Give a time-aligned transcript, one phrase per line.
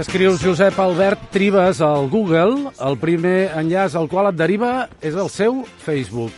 [0.00, 5.28] escrius Josep Albert Tribes al Google, el primer enllaç al qual et deriva és el
[5.28, 6.32] seu Facebook.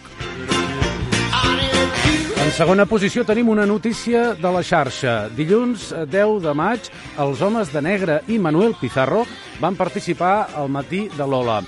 [2.43, 5.29] En segona posició tenim una notícia de la xarxa.
[5.37, 6.89] Dilluns 10 de maig,
[7.23, 9.23] els homes de negre i Manuel Pizarro
[9.63, 11.61] van participar al matí de Lola.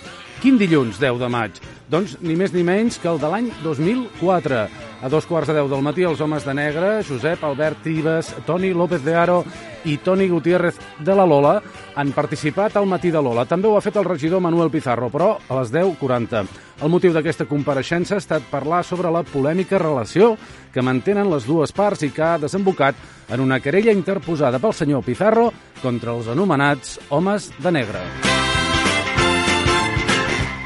[0.43, 1.61] Quin dilluns 10 de maig?
[1.91, 4.65] Doncs ni més ni menys que el de l'any 2004.
[5.05, 8.73] A dos quarts de deu del matí, els homes de negre, Josep Albert Tribes, Toni
[8.75, 9.45] López de Aro
[9.85, 11.59] i Toni Gutiérrez de la Lola
[11.95, 13.45] han participat al matí de Lola.
[13.47, 16.45] També ho ha fet el regidor Manuel Pizarro, però a les 10.40.
[16.83, 20.35] El motiu d'aquesta compareixença ha estat parlar sobre la polèmica relació
[20.75, 22.99] que mantenen les dues parts i que ha desembocat
[23.31, 25.51] en una querella interposada pel senyor Pizarro
[25.83, 28.03] contra els anomenats homes de negre.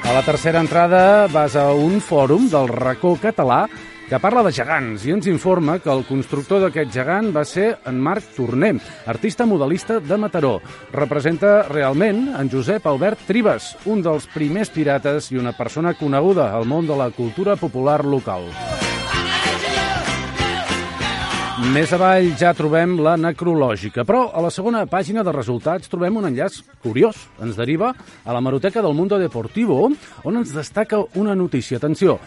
[0.08, 3.66] A la tercera entrada vas a un fòrum del racó català
[4.08, 8.00] que parla de gegants i ens informa que el constructor d'aquest gegant va ser en
[8.00, 8.74] Marc Torner,
[9.06, 10.54] artista modelista de Mataró.
[10.94, 16.64] Representa realment en Josep Albert Tribes, un dels primers pirates i una persona coneguda al
[16.64, 18.48] món de la cultura popular local.
[21.74, 26.28] Més avall ja trobem la necrològica, però a la segona pàgina de resultats trobem un
[26.30, 27.18] enllaç curiós.
[27.42, 27.90] Ens deriva
[28.24, 29.80] a la maroteca del Mundo Deportivo,
[30.22, 31.76] on ens destaca una notícia.
[31.82, 32.20] Atenció,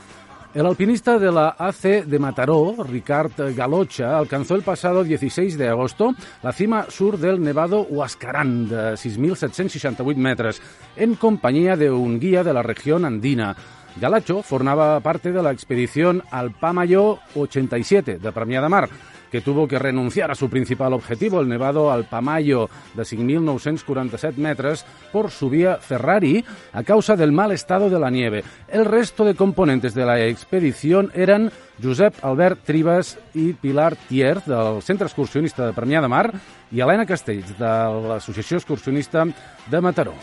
[0.53, 6.13] El alpinista de la AC de Mataró, Ricard Galocha, alcanzó el pasado 16 de agosto
[6.43, 10.61] la cima sur del Nevado Huascarán, de 6.768 metres,
[10.97, 13.55] en compañía de un guía de la región andina.
[13.95, 18.89] Galacho formaba parte de la expedición Alpamayo 87 de Premià de Mar,
[19.31, 25.31] que tuvo que renunciar a su principal objetivo, el nevado Alpamayo de 5.947 metros, por
[25.31, 26.43] su vía Ferrari
[26.73, 28.43] a causa del mal estado de la nieve.
[28.67, 34.81] El resto de componentes de la expedición eran Josep Albert Tribes i Pilar Tier, del
[34.81, 36.27] Centre Excursionista de Premià de Mar,
[36.71, 37.73] i Helena Castells, de
[38.07, 39.25] l'Associació Excursionista
[39.71, 40.13] de Mataró.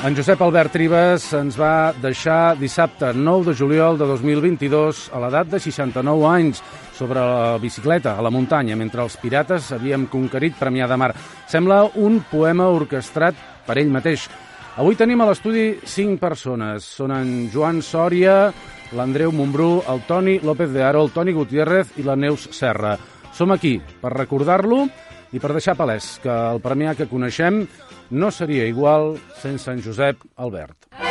[0.00, 5.50] En Josep Albert Tribes ens va deixar dissabte 9 de juliol de 2022 a l'edat
[5.52, 6.62] de 69 anys
[6.96, 11.10] sobre la bicicleta a la muntanya mentre els pirates havíem conquerit Premià de Mar.
[11.52, 14.24] Sembla un poema orquestrat per ell mateix.
[14.80, 16.88] Avui tenim a l'estudi cinc persones.
[16.96, 18.54] Són en Joan Sòria,
[18.96, 22.96] l'Andreu Montbrú, el Toni López de Aro, el Toni Gutiérrez i la Neus Serra.
[23.36, 24.86] Som aquí per recordar-lo
[25.30, 27.66] i per deixar palès que el Premià que coneixem
[28.10, 31.09] no seria igual sense en Josep Albert.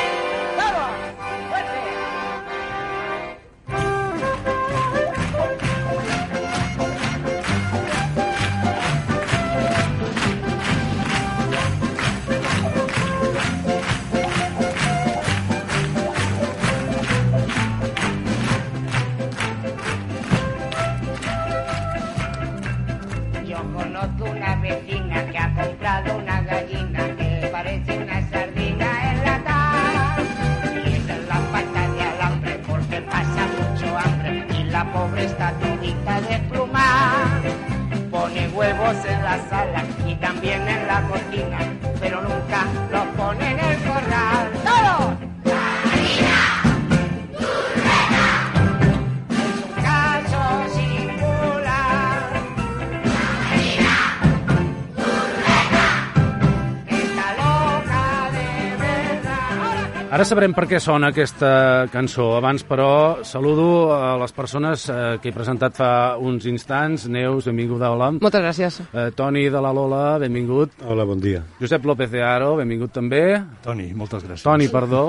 [60.19, 62.25] Ara sabrem per què sona aquesta cançó.
[62.35, 67.05] Abans, però, saludo a les persones eh, que he presentat fa uns instants.
[67.07, 68.09] Neus, benvinguda, hola.
[68.17, 68.81] Moltes gràcies.
[68.91, 70.75] Eh, Toni de la Lola, benvingut.
[70.83, 71.39] Hola, bon dia.
[71.61, 73.21] Josep López de Aro, benvingut també.
[73.63, 74.43] Toni, moltes gràcies.
[74.43, 75.05] Toni, perdó.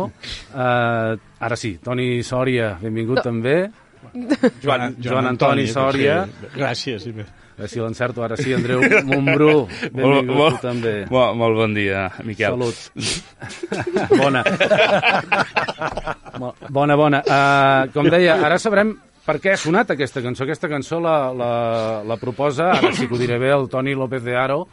[0.55, 1.19] Eh,
[1.51, 3.65] ara sí, Toni Sòria, benvingut també.
[4.63, 6.21] Joan, Joan Antoni Sòria.
[6.31, 7.11] Sí, gràcies.
[7.11, 7.31] Sí.
[7.61, 8.81] Eh, si l'encerto ara sí, Andreu
[9.11, 10.95] Montbrú, benvingut molt, tu també.
[11.13, 12.57] Molt, molt bon dia, Miquel.
[12.57, 12.77] Salut.
[14.23, 14.43] bona.
[16.73, 17.21] Bona, bona.
[17.21, 18.95] Uh, com deia, ara sabrem
[19.27, 20.47] per què ha sonat aquesta cançó?
[20.47, 21.51] Aquesta cançó la, la,
[22.09, 24.65] la proposa, ara sí que ho diré bé, el Toni López de Aro,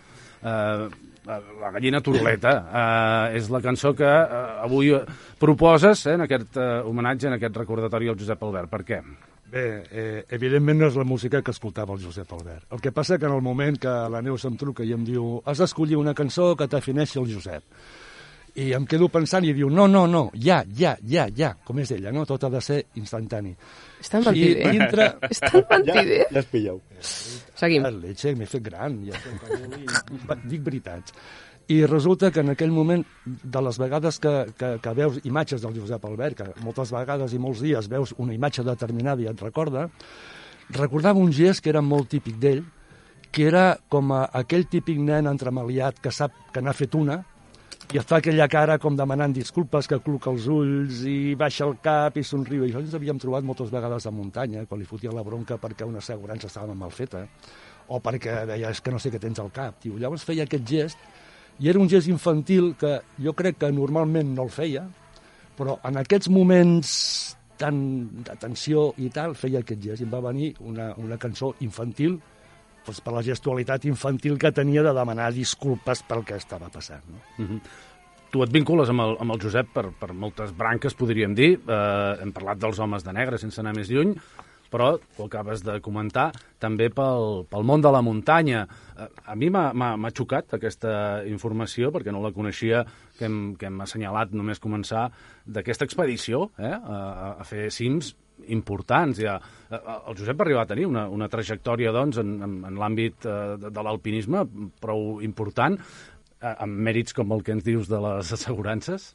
[0.41, 0.87] eh,
[1.27, 2.53] la gallina turuleta.
[2.65, 4.93] Eh, és la cançó que eh, avui
[5.37, 8.71] proposes eh, en aquest eh, homenatge, en aquest recordatori al Josep Albert.
[8.71, 9.01] Per què?
[9.47, 12.65] Bé, eh, evidentment no és la música que escoltava el Josep Albert.
[12.75, 15.37] El que passa que en el moment que la Neus em truca i em diu
[15.45, 17.63] has d'escollir una cançó que t'afineixi el Josep.
[18.57, 21.91] I em quedo pensant i diu, no, no, no, ja, ja, ja, ja, com és
[21.93, 22.25] ella, no?
[22.25, 23.53] Tot ha de ser instantani.
[24.01, 24.65] És tan mentider.
[24.65, 25.05] I dintre...
[25.29, 26.23] És tan mentider.
[26.31, 26.81] Ja es pilleu.
[27.61, 27.85] Seguim.
[27.85, 29.21] La leche, m'he fet gran, ja
[30.51, 31.13] dic veritats.
[31.67, 35.75] I resulta que en aquell moment, de les vegades que, que, que veus imatges del
[35.75, 39.89] Josep Albert, que moltes vegades i molts dies veus una imatge determinada i et recorda,
[40.71, 42.63] recordava un gest que era molt típic d'ell,
[43.31, 47.19] que era com a aquell típic nen entremaliat que sap que n'ha fet una,
[47.87, 51.77] i et fa aquella cara com demanant disculpes, que cluca els ulls i baixa el
[51.83, 52.65] cap i somriu.
[52.65, 55.87] I això ens havíem trobat moltes vegades a muntanya, quan li fotia la bronca perquè
[55.87, 57.27] una assegurança estava mal feta,
[57.87, 59.95] o perquè deia, és que no sé què tens al cap, tio.
[59.95, 61.07] Llavors feia aquest gest,
[61.59, 64.85] i era un gest infantil que jo crec que normalment no el feia,
[65.57, 66.93] però en aquests moments
[67.57, 67.77] tan
[68.23, 70.01] de tensió i tal, feia aquest gest.
[70.01, 72.19] I em va venir una, una cançó infantil
[72.85, 77.03] doncs, per la gestualitat infantil que tenia de demanar disculpes pel que estava passant.
[77.09, 77.19] No?
[77.37, 77.61] Mm -hmm.
[78.31, 81.59] Tu et vincules amb el, amb el Josep per, per moltes branques, podríem dir.
[81.67, 84.15] Eh, hem parlat dels homes de negre, sense anar més lluny,
[84.71, 86.29] però, ho acabes de comentar,
[86.61, 88.65] també pel, pel món de la muntanya.
[89.25, 92.83] A mi m'ha xocat aquesta informació, perquè no la coneixia,
[93.17, 95.07] que hem, que hem assenyalat només començar,
[95.45, 98.13] d'aquesta expedició eh, a, a fer cims
[98.53, 99.21] importants.
[99.21, 99.37] Ja.
[99.71, 103.71] El Josep arriba a tenir una, una trajectòria doncs, en, en, en l'àmbit eh, de,
[103.73, 104.45] de l'alpinisme
[104.83, 105.79] prou important,
[106.37, 109.09] amb mèrits com el que ens dius de les assegurances.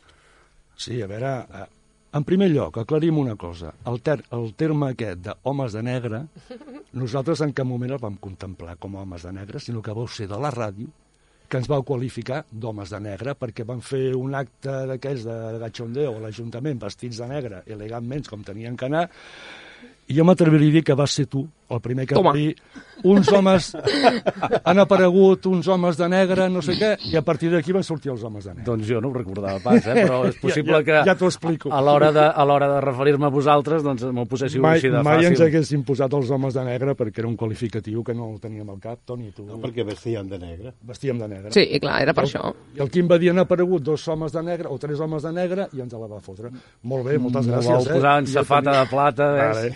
[0.74, 1.68] Sí, a veure, eh,
[2.12, 3.72] en primer lloc, aclarim una cosa.
[3.88, 6.24] El, ter el terme aquest d'homes de negre,
[6.92, 10.08] nosaltres en cap moment el vam contemplar com a homes de negre, sinó que vau
[10.08, 10.90] ser de la ràdio
[11.52, 16.14] que ens vau qualificar d'homes de negre perquè van fer un acte d'aquells de gachondeo
[16.16, 19.02] a l'Ajuntament vestits de negre, elegantment, com tenien que anar,
[20.08, 21.42] i jo m'atreviria a dir que vas ser tu,
[21.72, 22.54] el primer que va dir
[23.04, 23.72] uns homes,
[24.64, 28.12] han aparegut uns homes de negre, no sé què, i a partir d'aquí van sortir
[28.12, 28.64] els homes de negre.
[28.68, 30.04] Doncs jo no ho recordava pas, eh?
[30.04, 31.72] però és possible ja, ja, que ja t'ho explico.
[31.74, 35.02] a l'hora de, a l'hora de referir-me a vosaltres doncs m'ho poséssiu mai, així de
[35.02, 35.30] mai fàcil.
[35.32, 38.68] ens haguéssim posat els homes de negre perquè era un qualificatiu que no el teníem
[38.70, 39.46] al cap, Toni, tu.
[39.48, 40.74] No, perquè vestien de negre.
[40.86, 41.50] Vestíem de negre.
[41.56, 42.52] Sí, clar, era per això.
[42.76, 45.32] I el Quim va dir han aparegut dos homes de negre o tres homes de
[45.32, 46.50] negre i ens la va fotre.
[46.86, 47.72] Molt bé, moltes M'ho gràcies.
[47.72, 47.94] vau eh?
[47.96, 49.30] posar en safata tenia- de plata.
[49.32, 49.72] Vale.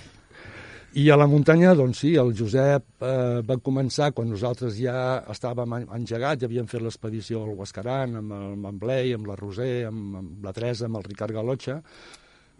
[0.97, 5.75] I a la muntanya, doncs sí, el Josep eh, va començar quan nosaltres ja estàvem
[5.77, 9.37] en- engegats, ja havíem fet l'expedició al Huascaran, amb, el, amb en Blei, amb la
[9.37, 11.77] Roser, amb, amb la Teresa, amb el Ricard Galotxa.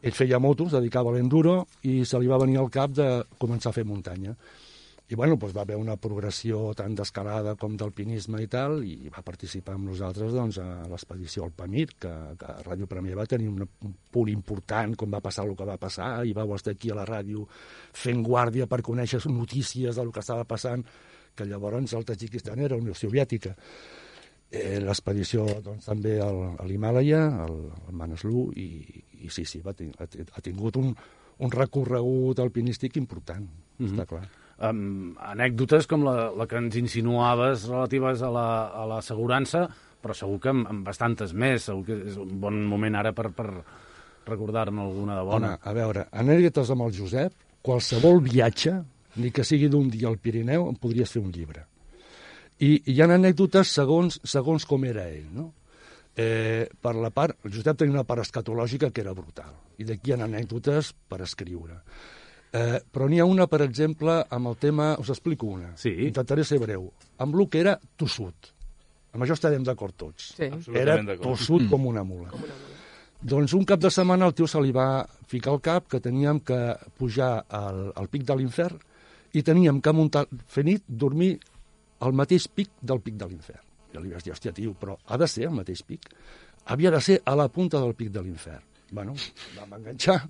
[0.05, 3.09] Ell feia motos, dedicava l'enduro, i se li va venir al cap de
[3.41, 4.37] començar a fer muntanya.
[5.07, 9.23] I bueno, doncs va haver una progressió tant d'escalada com d'alpinisme i tal, i va
[9.23, 12.11] participar amb nosaltres doncs, a l'expedició al Pamir, que,
[12.41, 15.77] que Ràdio Premier va tenir un, un punt important quan va passar el que va
[15.79, 17.45] passar, i vau estar aquí a la ràdio
[17.95, 20.83] fent guàrdia per conèixer notícies del que estava passant,
[21.37, 23.53] que llavors el Tajikistan era Unió Soviètica.
[24.51, 28.67] Eh, L'expedició doncs, també al, a l'Himàlaia, al, al Manaslu, i,
[29.23, 30.91] i sí, sí, va, ha, ha tingut un,
[31.39, 33.93] un recorregut alpinístic important, mm -hmm.
[33.93, 34.25] està clar.
[34.57, 40.15] Um, anècdotes com la, la que ens insinuaves relatives a la- a l'assegurança, la, però
[40.17, 41.67] segur que amb, amb bastantes més.
[41.69, 43.51] Segur que és un bon moment ara per, per
[44.27, 45.51] recordar-ne alguna de bona.
[45.55, 48.79] Home, a veure, anècdotes amb el Josep, qualsevol viatge,
[49.21, 51.67] ni que sigui d'un dia al Pirineu, en podries fer un llibre.
[52.65, 55.51] I hi ha anècdotes segons, segons com era ell, no?
[56.17, 60.11] Eh, per la part, el Josep tenia una part escatològica que era brutal, i d'aquí
[60.11, 61.83] hi ha anècdotes per escriure.
[62.57, 64.93] Eh, però n'hi ha una, per exemple, amb el tema...
[65.03, 65.73] Us explico una.
[65.81, 65.93] Sí.
[66.07, 66.89] Intentaré ser breu.
[67.23, 68.53] Amb el que era tossut.
[69.17, 70.31] Amb això estarem d'acord tots.
[70.37, 70.47] Sí.
[70.47, 71.27] Era Absolutament d'acord.
[71.31, 72.33] tossut com una mula.
[73.27, 76.39] Doncs un cap de setmana el tio se li va ficar al cap que teníem
[76.47, 76.59] que
[76.99, 78.77] pujar al, al pic de l'infern
[79.37, 81.33] i teníem que muntar, fer nit, dormir
[82.05, 83.65] al mateix pic del pic de l'infern.
[83.95, 86.07] Jo li vaig dir, hòstia, tio, però ha de ser al mateix pic?
[86.73, 88.63] Havia de ser a la punta del pic de l'infern.
[88.93, 89.17] Bueno,
[89.57, 90.21] vam enganxar.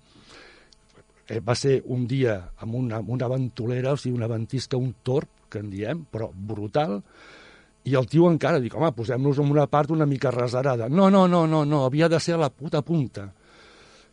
[1.27, 4.95] Eh, va ser un dia amb una, amb una ventolera, o sigui, una ventisca, un
[5.03, 7.01] torb, que en diem, però brutal,
[7.87, 10.89] i el tio encara dic, home, posem-nos en una part una mica reserada.
[10.91, 13.29] No, no, no, no, no, havia de ser a la puta punta.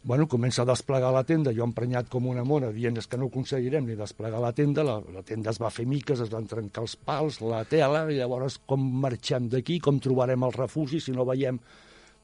[0.04, 3.30] Bueno, comença a desplegar la tenda, jo emprenyat com una mona, dient és que no
[3.32, 6.84] aconseguirem ni desplegar la tenda, la, la tenda es va fer miques, es van trencar
[6.84, 11.24] els pals, la tela, i llavors com marxem d'aquí, com trobarem el refugi si no
[11.30, 11.62] veiem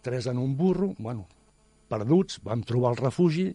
[0.04, 1.24] tres en un burro, bueno,
[1.90, 3.48] perduts, vam trobar el refugi,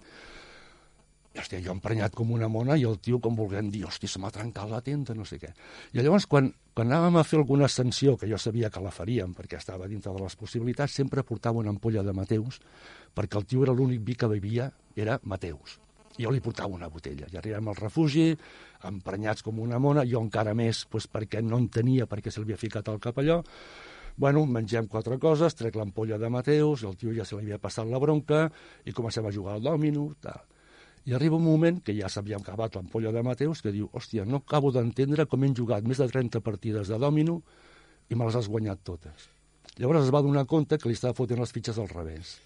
[1.40, 4.30] hòstia, jo emprenyat com una mona i el tio com volguem dir, hòstia, se m'ha
[4.34, 5.50] trencat la tenda, no sé què.
[5.92, 9.34] I llavors, quan, quan anàvem a fer alguna ascensió, que jo sabia que la faríem
[9.34, 12.60] perquè estava dintre de les possibilitats, sempre portava una ampolla de Mateus,
[13.14, 15.80] perquè el tio era l'únic vi que bevia, era Mateus.
[16.14, 17.26] I jo li portava una botella.
[17.32, 18.28] I arribem al refugi,
[18.86, 22.60] emprenyats com una mona, jo encara més, doncs, perquè no en tenia, perquè se l'havia
[22.60, 23.40] ficat al capelló.
[24.16, 27.90] Bueno, mengem quatre coses, trec l'ampolla de Mateus, el tio ja se li havia passat
[27.90, 28.46] la bronca,
[28.86, 30.53] i comencem a jugar al dòmino, tal.
[31.04, 34.40] I arriba un moment que ja s'havia acabat l'ampolla de Mateus, que diu, hòstia, no
[34.40, 37.40] acabo d'entendre com hem jugat més de 30 partides de dòmino
[38.08, 39.28] i me les has guanyat totes.
[39.76, 42.38] Llavors es va donar compte que li estava fotent les fitxes al revés.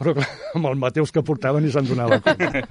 [0.00, 0.26] Però, clar,
[0.56, 2.64] amb el Mateus que portava ni se'n donava compte.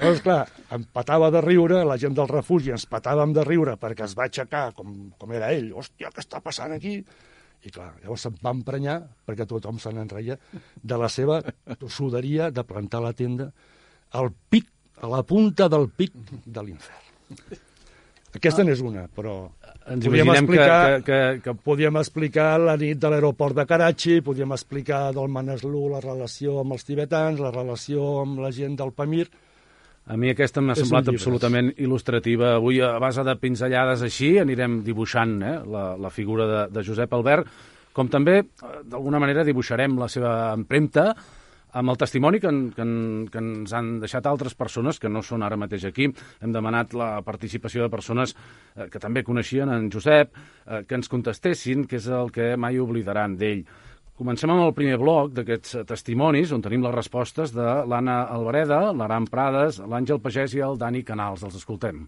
[0.00, 0.40] Llavors, clar,
[0.74, 4.26] em patava de riure, la gent del refugi ens patàvem de riure perquè es va
[4.26, 5.70] aixecar com, com era ell.
[5.78, 6.98] Hòstia, què està passant aquí?
[7.62, 10.36] I clar, llavors se'm va emprenyar, perquè tothom se n'enreia,
[10.82, 11.38] de la seva
[11.78, 13.52] tossuderia de plantar la tenda
[14.18, 16.12] al pic a la punta del pic
[16.44, 17.60] de l'infern.
[18.32, 19.50] Aquesta n'és una, però
[19.82, 23.64] Ens podíem imaginem que, explicar, que, que, que podíem explicar la nit de l'aeroport de
[23.66, 28.78] Karachi, podíem explicar del Manaslu la relació amb els tibetans, la relació amb la gent
[28.78, 29.26] del Pamir...
[30.02, 32.56] A mi aquesta m'ha semblat absolutament il·lustrativa.
[32.56, 37.14] Avui, a base de pinzellades així, anirem dibuixant eh, la, la figura de, de Josep
[37.14, 37.52] Albert,
[37.94, 41.12] com també, eh, d'alguna manera, dibuixarem la seva empremta
[41.72, 45.22] amb el testimoni que, en, que, en, que ens han deixat altres persones que no
[45.24, 46.08] són ara mateix aquí.
[46.40, 51.10] Hem demanat la participació de persones eh, que també coneixien en Josep, eh, que ens
[51.12, 53.64] contestessin què és el que mai oblidaran d'ell.
[54.12, 58.84] Comencem amb el primer bloc d'aquests eh, testimonis, on tenim les respostes de l'Anna Alvareda,
[58.92, 61.46] l'Aram Prades, l'Àngel Pagès i el Dani Canals.
[61.48, 62.04] Els escoltem.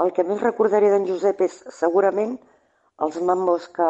[0.00, 2.38] El que més recordaré d'en Josep és segurament
[3.04, 3.88] els mambos que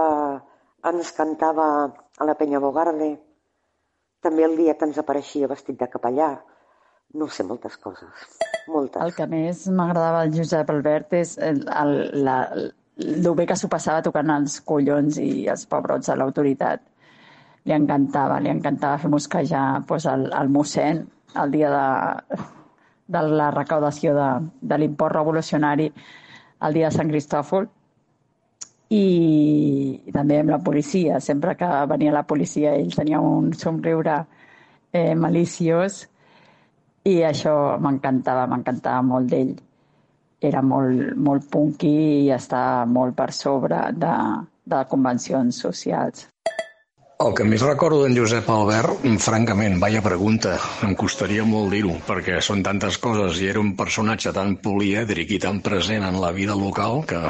[0.91, 1.67] ens cantava
[2.19, 3.13] a la Penya Bogarde,
[4.25, 6.31] també el dia que ens apareixia vestit de capellà.
[7.21, 8.27] No sé, moltes coses.
[8.71, 9.03] Moltes.
[9.03, 11.95] El que més m'agradava del Josep Albert és el, el,
[12.27, 12.37] la,
[13.01, 16.85] el bé que s'ho passava tocant els collons i els pebrots a l'autoritat.
[17.67, 21.03] Li encantava, li encantava fer mosquejar pues, el, el mossèn
[21.41, 22.39] el dia de,
[23.17, 24.31] de la recaudació de,
[24.63, 25.91] de l'import revolucionari
[26.67, 27.69] el dia de Sant Cristòfol
[28.91, 29.05] i,
[30.07, 31.21] i també amb la policia.
[31.25, 34.19] Sempre que venia la policia ell tenia un somriure
[34.93, 36.03] eh, maliciós
[37.09, 39.55] i això m'encantava, m'encantava molt d'ell.
[40.41, 41.95] Era molt, molt punky
[42.25, 44.15] i estava molt per sobre de,
[44.73, 46.27] de convencions socials.
[47.21, 50.55] El que més recordo d'en Josep Albert, francament, vaya pregunta,
[50.87, 55.41] em costaria molt dir-ho, perquè són tantes coses i era un personatge tan polièdric i
[55.43, 57.21] tan present en la vida local que,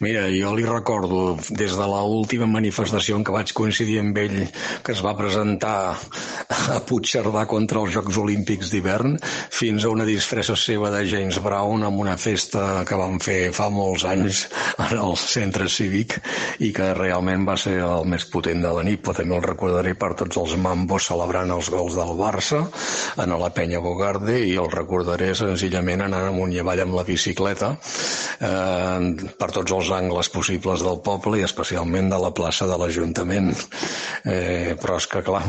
[0.00, 4.38] mira, jo li recordo des de l última manifestació en què vaig coincidir amb ell,
[4.80, 9.18] que es va presentar a Puigcerdà contra els Jocs Olímpics d'hivern,
[9.52, 13.68] fins a una disfressa seva de James Brown amb una festa que van fer fa
[13.68, 14.46] molts anys
[14.78, 16.16] en el centre cívic
[16.64, 19.94] i que realment va ser el més potent de la nit però també el recordaré
[19.98, 22.62] per tots els mambos celebrant els gols del Barça
[23.22, 27.72] en la penya Bogarde i el recordaré senzillament anant amunt i avall amb la bicicleta
[27.74, 33.52] eh, per tots els angles possibles del poble i especialment de la plaça de l'Ajuntament.
[34.24, 35.42] Eh, però és que, clar,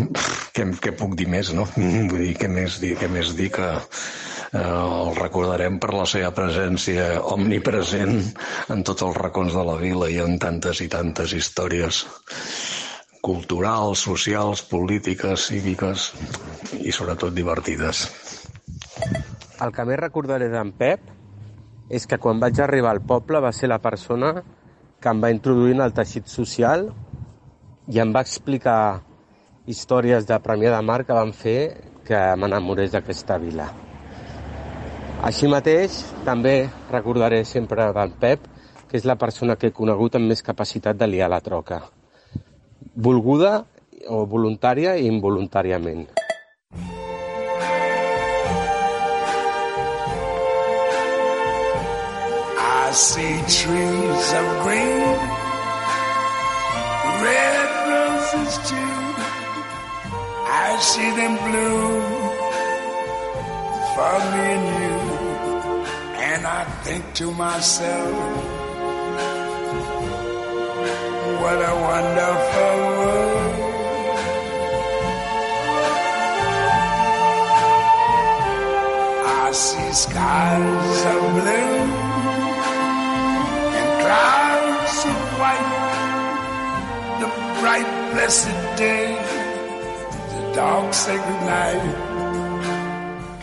[0.55, 1.67] què, què puc dir més, no?
[2.11, 6.33] Vull dir, què més dir, què més dir que eh, el recordarem per la seva
[6.35, 8.15] presència omnipresent
[8.73, 12.03] en tots els racons de la vila i en tantes i tantes històries
[13.23, 16.09] culturals, socials, polítiques, cíviques
[16.83, 18.03] i sobretot divertides.
[19.63, 21.07] El que més recordaré d'en Pep
[21.87, 24.33] és que quan vaig arribar al poble va ser la persona
[24.99, 26.89] que em va introduir en el teixit social
[27.87, 28.99] i em va explicar
[29.71, 31.57] històries de Premià de Mar que van fer
[32.03, 33.71] que m'enamorés d'aquesta vila.
[35.23, 36.57] Així mateix, també
[36.91, 38.51] recordaré sempre d'en Pep,
[38.91, 41.85] que és la persona que he conegut amb més capacitat de liar la troca
[42.95, 43.65] volguda
[44.07, 45.09] o voluntària i.
[52.85, 55.17] I see trees of green,
[57.25, 58.93] red roses too.
[60.45, 62.03] I see them bloom
[63.95, 64.97] for me and you.
[66.33, 68.13] And I think to myself,
[71.41, 72.62] what a wonderful
[79.93, 81.73] skies are blue
[83.79, 85.69] and clouds are white,
[87.21, 87.27] the
[87.59, 89.07] bright blessed day,
[90.31, 91.85] the dark sacred night,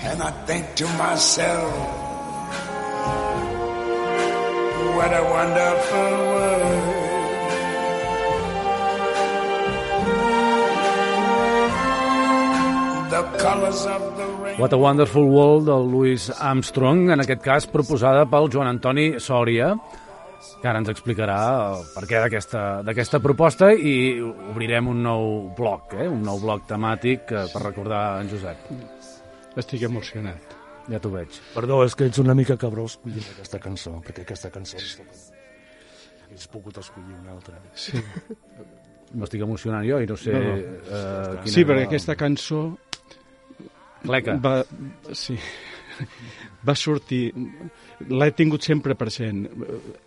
[0.03, 1.73] and I think to myself,
[4.97, 6.97] what a wonderful world.
[13.11, 14.20] The colors of.
[14.61, 19.71] What a Wonderful World del Louis Armstrong, en aquest cas proposada pel Joan Antoni Sòria,
[20.61, 21.39] que ara ens explicarà
[21.71, 25.25] el per què d'aquesta d'aquesta proposta i obrirem un nou
[25.57, 26.09] bloc, eh?
[26.13, 28.69] un nou bloc temàtic eh, per recordar en Josep.
[29.57, 30.57] Estic emocionat.
[30.93, 31.41] Ja t'ho veig.
[31.55, 34.77] Perdó, és que ets una mica cabró escollint aquesta cançó, perquè aquesta cançó
[36.31, 37.57] hagués pogut escollir una altra.
[37.75, 37.99] Sí.
[39.19, 40.31] M'estic emocionant jo i no sé...
[40.37, 40.55] No, no.
[40.55, 42.61] Eh, quina Sí, perquè la- aquesta cançó...
[44.03, 44.37] Cleca.
[44.43, 44.55] Va,
[45.17, 45.37] sí,
[46.67, 47.23] va sortir...
[48.09, 49.45] L'he tingut sempre present,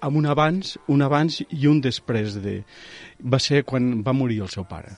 [0.02, 2.60] amb un abans, un abans i un després de...
[3.22, 4.96] Va ser quan va morir el seu pare.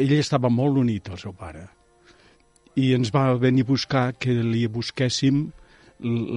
[0.00, 1.66] Ell estava molt unit al seu pare
[2.78, 5.42] i ens va venir a buscar que li busquéssim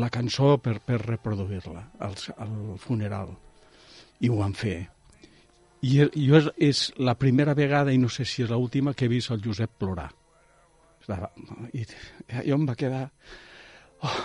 [0.01, 3.31] la cançó per, per reproduir-la al, al funeral.
[4.23, 4.79] I ho vam fer.
[5.83, 9.11] I jo és, és la primera vegada, i no sé si és l'última, que he
[9.11, 10.09] vist el Josep plorar.
[11.03, 11.29] Estava,
[11.75, 11.83] i
[12.47, 13.07] jo em va quedar...
[14.03, 14.19] Oh,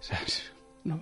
[0.00, 0.40] saps?
[0.88, 0.96] No,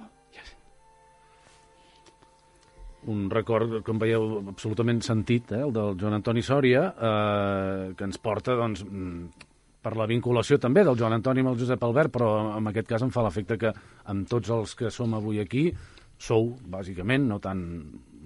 [3.09, 8.19] un record, com veieu, absolutament sentit, eh, el del Joan Antoni Sòria, eh, que ens
[8.19, 9.47] porta, doncs, mm,
[9.81, 13.03] per la vinculació també del Joan Antoni amb el Josep Albert, però en aquest cas
[13.03, 13.73] em fa l'efecte que
[14.05, 15.73] amb tots els que som avui aquí,
[16.19, 17.63] sou, bàsicament, no tant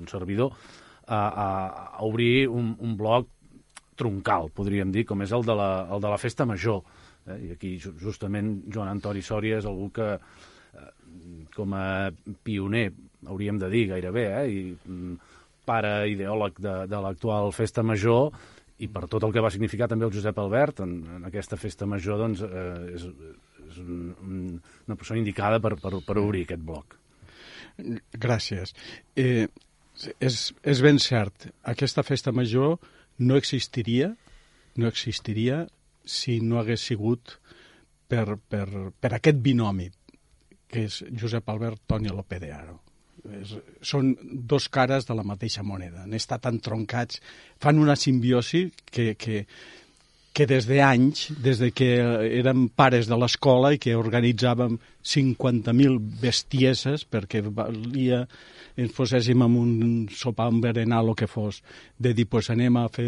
[0.01, 0.51] un servidor,
[1.07, 1.49] a, a,
[1.99, 3.29] a obrir un, un bloc
[3.97, 6.83] troncal, podríem dir, com és el de la, el de la festa major.
[7.27, 7.39] Eh?
[7.49, 10.91] I aquí, ju- justament, Joan Antoni Sòria és algú que, eh,
[11.55, 12.11] com a
[12.45, 12.89] pioner,
[13.27, 14.45] hauríem de dir gairebé, eh?
[14.51, 15.15] i mm,
[15.65, 18.35] pare ideòleg de, de l'actual festa major,
[18.83, 21.87] i per tot el que va significar també el Josep Albert en, en aquesta festa
[21.87, 23.05] major, doncs, eh, és,
[23.71, 24.41] és un, un,
[24.89, 26.99] una persona indicada per, per, per obrir aquest bloc.
[28.21, 28.75] Gràcies.
[29.17, 29.47] Eh,
[30.19, 32.77] és, és ben cert, aquesta festa major
[33.19, 34.15] no existiria,
[34.77, 35.65] no existiria
[36.05, 37.39] si no hagués sigut
[38.09, 38.67] per, per,
[39.01, 39.89] per aquest binomi,
[40.69, 42.81] que és Josep Albert Toni López de Aro.
[43.39, 46.03] És, són dos cares de la mateixa moneda.
[46.05, 47.23] Han estat entroncats,
[47.63, 49.45] fan una simbiosi que, que,
[50.35, 51.87] que des d'anys, des de que
[52.41, 58.25] érem pares de l'escola i que organitzàvem 50.000 bestieses perquè valia
[58.75, 59.75] ens poséssim amb un
[60.11, 61.61] sopar, un berenar, el que fos,
[61.97, 63.07] de dir, pues anem a fer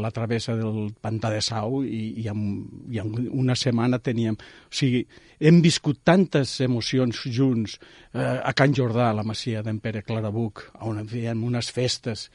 [0.00, 2.46] la travessa del pantà de Sau i, i, en,
[2.88, 4.38] i en una setmana teníem...
[4.40, 5.02] O sigui,
[5.42, 7.76] hem viscut tantes emocions junts
[8.14, 12.30] eh, a Can Jordà, a la masia d'en Pere Clarabuc, on fèiem unes festes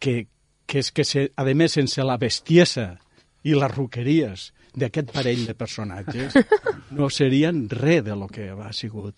[0.00, 0.22] que,
[0.64, 2.94] que és que, se, a més, sense la bestiesa
[3.46, 4.48] i les roqueries
[4.78, 6.36] d'aquest parell de personatges
[6.98, 9.14] no serien res de lo que ha sigut.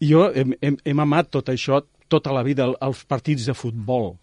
[0.00, 4.14] Jo hem, hem, hem amat tot això tota la vida, els partits de futbol,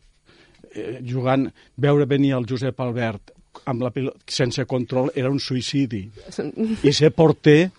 [0.73, 3.33] eh, jugant, veure venir el Josep Albert
[3.69, 6.05] amb la pilota, sense control era un suïcidi.
[6.87, 7.69] I ser porter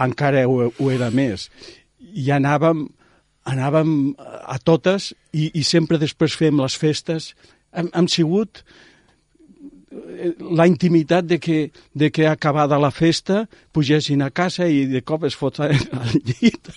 [0.00, 1.48] encara ho, ho era més.
[2.00, 2.86] I anàvem,
[3.50, 7.34] anàvem a totes i, i sempre després fèiem les festes.
[7.76, 8.89] Hem, hem sigut eh,
[9.90, 15.24] la intimitat de que, de que acabada la festa pugessin a casa i de cop
[15.26, 16.70] es foten al llit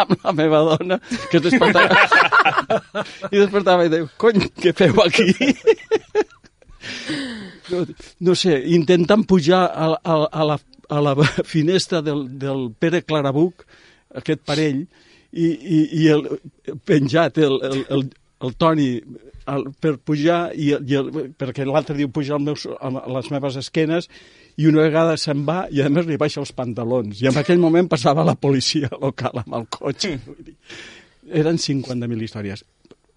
[0.00, 2.06] amb la meva dona que es despertava
[3.30, 5.28] i despertava i diu, cony, què feu aquí?
[7.70, 7.84] no,
[8.20, 13.66] no sé, intentant pujar a, a, a, la, a la finestra del, del Pere Clarabuc,
[14.16, 14.86] aquest parell,
[15.30, 16.26] i, i, i el,
[16.88, 18.06] penjat el, el, el,
[18.46, 18.90] el Toni
[19.54, 23.58] el, per pujar, i, i el, perquè l'altre diu pujar al meus, a les meves
[23.60, 24.08] esquenes,
[24.60, 27.20] i una vegada se'n va i a més li baixa els pantalons.
[27.22, 30.16] I en aquell moment passava la policia local amb el cotxe.
[30.26, 30.56] Vull dir,
[31.42, 32.64] eren 50.000 històries.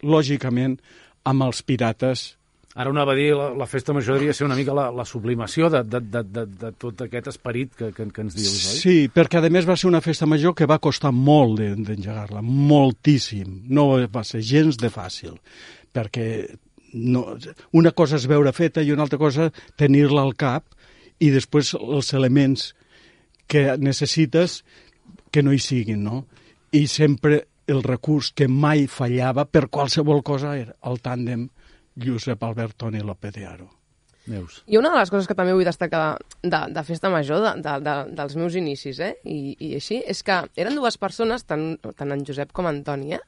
[0.04, 0.80] Lògicament,
[1.30, 2.32] amb els pirates
[2.74, 5.68] Ara anava a dir, la, la festa major devia ser una mica la, la sublimació
[5.70, 8.80] de, de, de, de, de tot aquest esperit que, que, que ens dius, oi?
[8.80, 12.42] Sí, perquè a més va ser una festa major que va costar molt de- d'engegar-la,
[12.42, 13.60] moltíssim.
[13.70, 15.38] No va ser gens de fàcil,
[15.94, 16.28] perquè
[16.94, 17.26] no,
[17.72, 20.66] una cosa és veure feta i una altra cosa tenir-la al cap
[21.20, 22.72] i després els elements
[23.48, 24.62] que necessites
[25.34, 26.26] que no hi siguin, no?
[26.74, 31.48] I sempre el recurs que mai fallava per qualsevol cosa era el tàndem
[31.96, 33.70] Josep Albert Toni López de Aro.
[34.30, 34.62] Neus.
[34.72, 36.04] I una de les coses que també vull destacar
[36.42, 39.14] de, de Festa Major, de, de, de, dels meus inicis, eh?
[39.28, 43.18] I, i així, és que eren dues persones, tant, tant en Josep com en Toni,
[43.18, 43.22] eh?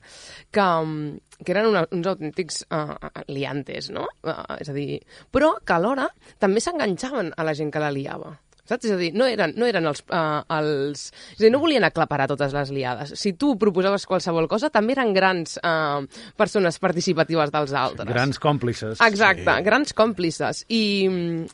[0.55, 2.95] que, mm, que eren una, uns autèntics uh,
[3.27, 4.07] liantes, no?
[4.23, 5.01] Uh, és a dir,
[5.35, 6.07] però que alhora
[6.39, 8.37] també s'enganxaven a la gent que la liava.
[8.65, 8.87] Saps?
[8.87, 11.07] És a dir, no eren, no eren els, uh, els...
[11.35, 13.13] És a dir, no volien aclaparar totes les liades.
[13.19, 16.01] Si tu proposaves qualsevol cosa, també eren grans uh,
[16.37, 18.09] persones participatives dels altres.
[18.09, 19.01] Grans còmplices.
[19.05, 19.65] Exacte, sí.
[19.67, 20.63] grans còmplices.
[20.73, 20.83] I,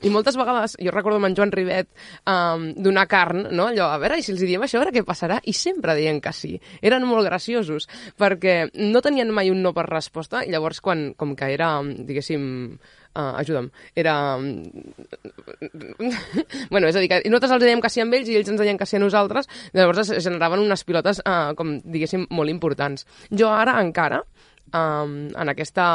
[0.02, 1.90] I moltes vegades, jo recordo amb en Joan Rivet
[2.24, 3.68] um, donar carn, no?
[3.72, 5.42] allò, a veure, i si els diem això, a veure què passarà?
[5.44, 6.56] I sempre deien que sí.
[6.82, 11.36] Eren molt graciosos, perquè no tenien mai un no per resposta, i llavors, quan, com
[11.36, 12.46] que era, diguéssim,
[13.16, 14.38] uh, ajuda'm, era...
[16.70, 18.62] bueno, és a dir, que nosaltres els dèiem que sí amb ells i ells ens
[18.62, 23.06] deien que sí a nosaltres, llavors es generaven unes pilotes, uh, com diguéssim, molt importants.
[23.32, 24.20] Jo ara encara,
[24.74, 25.86] um, en aquesta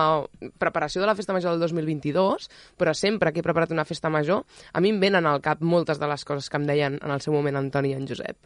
[0.58, 2.48] preparació de la Festa Major del 2022,
[2.78, 6.00] però sempre que he preparat una festa major, a mi em venen al cap moltes
[6.00, 8.38] de les coses que em deien en el seu moment Antoni i en Josep.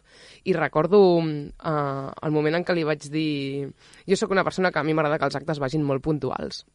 [0.45, 3.71] I recordo uh, el moment en què li vaig dir...
[4.07, 6.65] Jo sóc una persona que a mi m'agrada que els actes vagin molt puntuals.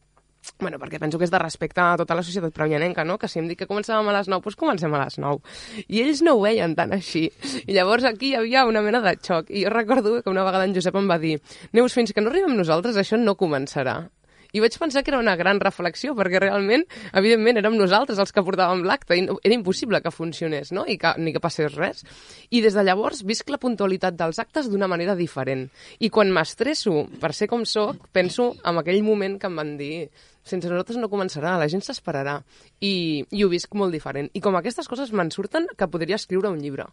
[0.59, 3.17] Bueno, perquè penso que és de respecte a tota la societat premianenca, no?
[3.19, 5.41] Que si em dic que començàvem a les 9, doncs comencem a les 9.
[5.87, 7.27] I ells no ho veien tan així.
[7.67, 9.49] I llavors aquí hi havia una mena de xoc.
[9.51, 11.39] I jo recordo que una vegada en Josep em va dir
[11.73, 14.07] Neus, fins que no arribem nosaltres, això no començarà.
[14.55, 16.85] I vaig pensar que era una gran reflexió, perquè realment,
[17.19, 20.85] evidentment, érem nosaltres els que portàvem l'acte i no- era impossible que funcionés, no?
[20.87, 22.05] I que, ni que passés res.
[22.49, 25.67] I des de llavors visc la puntualitat dels actes d'una manera diferent.
[25.99, 30.07] I quan m'estresso per ser com sóc, penso en aquell moment que em van dir
[30.47, 32.39] sense nosaltres no començarà, la gent s'esperarà.
[32.81, 34.29] I, I ho visc molt diferent.
[34.33, 36.87] I com aquestes coses me'n surten que podria escriure un llibre.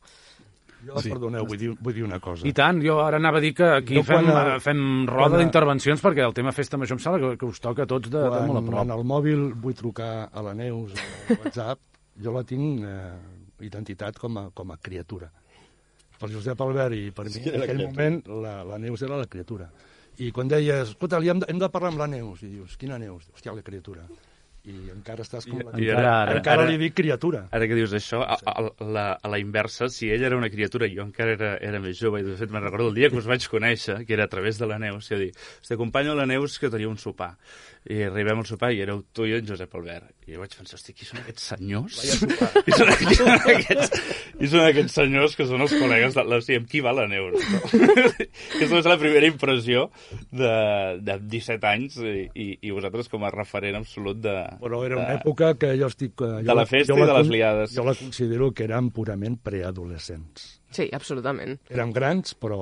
[0.85, 1.09] Jo, sí.
[1.09, 2.45] perdoneu, vull dir, vull dir una cosa.
[2.45, 5.31] I tant, jo ara anava a dir que aquí Jo fem, quan, eh, fem roda
[5.38, 8.11] quan- d'intervencions perquè el tema festa major em sembla que, que us toca a tots
[8.12, 8.83] de, de quan, molt a prop.
[8.85, 11.81] en el mòbil vull trucar a la Neus o WhatsApp,
[12.23, 15.31] jo la tinc eh, identitat com a, com a criatura.
[16.21, 17.90] Per Josep Albert i per mi, Sí, en aquell criatura.
[17.90, 19.71] moment, la, la Neus era la criatura.
[20.22, 22.98] I quan deies, escolta, hem de, hem de parlar amb la Neus, i dius, quina
[23.03, 23.27] Neus?
[23.35, 24.05] Hòstia, la criatura.
[24.64, 25.59] I encara estàs com...
[25.61, 25.74] la...
[25.77, 27.42] I ara- encara ara- li dic criatura.
[27.53, 30.48] Ara que dius això, a, a, a, la, a la inversa, si ell era una
[30.48, 33.11] criatura i jo encara era, era més jove, i de fet me'n recordo el dia
[33.12, 35.74] que us vaig conèixer, que era a través de la Neus, i a dir, hosti,
[35.77, 37.35] acompanyo la Neus que tenia un sopar.
[37.85, 40.07] I arribem al sopar i éreu tu i en Josep Albert.
[40.25, 41.99] I jo vaig pensar, hosti, qui són aquests senyors?
[42.01, 42.31] I són,
[43.11, 43.99] qui són aquests,
[44.40, 46.38] i són aquests senyors que són els col·legues de la...
[46.57, 47.37] Amb qui va la Neus?
[47.53, 47.61] No?
[48.57, 49.90] que és la primera impressió
[50.33, 50.55] de,
[51.05, 54.33] de 17 anys i, i, i vosaltres com a referent absolut de...
[54.64, 56.16] Però era una de- època que jo estic...
[56.25, 57.77] eh, Jo De la festa jo i de les liades.
[57.77, 60.55] Jo la considero que eren purament preadolescents.
[60.74, 61.54] Sí, absolutament.
[61.70, 62.58] Érem grans, però...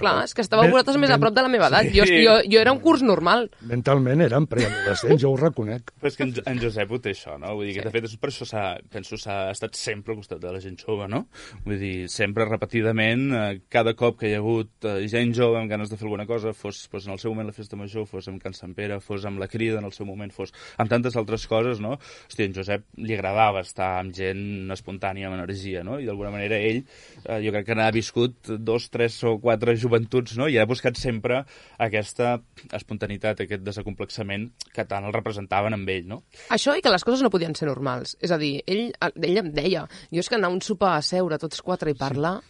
[0.00, 1.90] Clar, és que estàveu vosaltres més a prop de la meva edat.
[1.92, 3.50] Jo, jo, jo era un curs normal.
[3.68, 5.92] Mentalment érem preadolescents, jo ho reconec.
[6.00, 7.52] Però és que en, en Josep ho té això, no?
[7.58, 10.40] Vull dir que, de fet, és per això s'ha, penso s'ha estat sempre al costat
[10.40, 11.26] de la gent jove, no?
[11.66, 15.70] Vull dir, sempre repetidament, eh, cada cop que hi ha hagut eh, gent jove amb
[15.70, 18.30] ganes de fer alguna cosa, fos, fos en el seu moment la festa major, fos
[18.32, 21.20] amb Can Sant Pere, fos amb la crida en el seu moment, fos amb tantes
[21.20, 21.98] altres coses, no?
[22.30, 25.98] Hòstia, en Josep li agradava estar amb gent espontània, amb energia, no?
[26.00, 26.82] I d'alguna manera ell,
[27.26, 30.48] eh, jo crec que n'ha viscut dos, tres o quatre joventuts, no?
[30.48, 31.42] I ha buscat sempre
[31.82, 32.36] aquesta
[32.72, 36.22] espontaneïtat, aquest desacomplexament que tant el representaven amb ell, no?
[36.54, 38.16] Això i que les coses no podien ser normals.
[38.22, 41.04] És a dir, ell, ell em deia, jo és que anar a un sopar a
[41.06, 42.40] seure tots quatre i parlar...
[42.42, 42.48] Sí.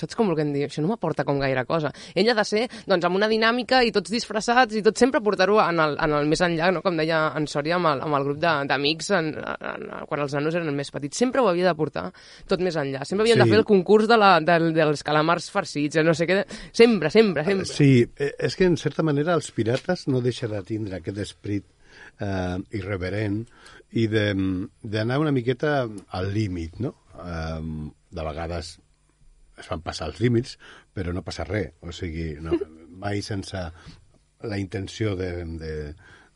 [0.00, 0.64] Saps com volguem dir?
[0.68, 1.92] Això no m'aporta com gaire cosa.
[2.14, 5.60] Ell ha de ser, doncs, amb una dinàmica i tots disfressats i tot sempre portar-ho
[5.62, 6.82] en, el, en el més enllà, no?
[6.82, 9.10] com deia en Sòria, amb el, amb el grup de- d'amics
[10.08, 11.16] quan els nanos eren més petits.
[11.18, 12.06] Sempre ho havia de portar
[12.50, 13.04] tot més enllà.
[13.06, 13.44] Sempre havien sí.
[13.44, 16.40] De fer el concurs de la, del, dels calamars farcits, no sé què.
[16.72, 17.68] Sempre, sempre, sempre.
[17.70, 21.64] Sí, eh, és que en certa manera els pirates no deixen de tindre aquest esprit
[22.20, 23.42] eh, irreverent
[23.94, 24.34] i de-
[24.82, 25.84] d'anar una miqueta
[26.18, 26.94] al límit, no?
[27.14, 28.76] Eh, de vegades
[29.58, 30.56] es van passar els límits,
[30.94, 31.74] però no passa res.
[31.82, 32.56] O sigui, no,
[33.04, 33.60] mai sense
[34.44, 35.74] la intenció de, de,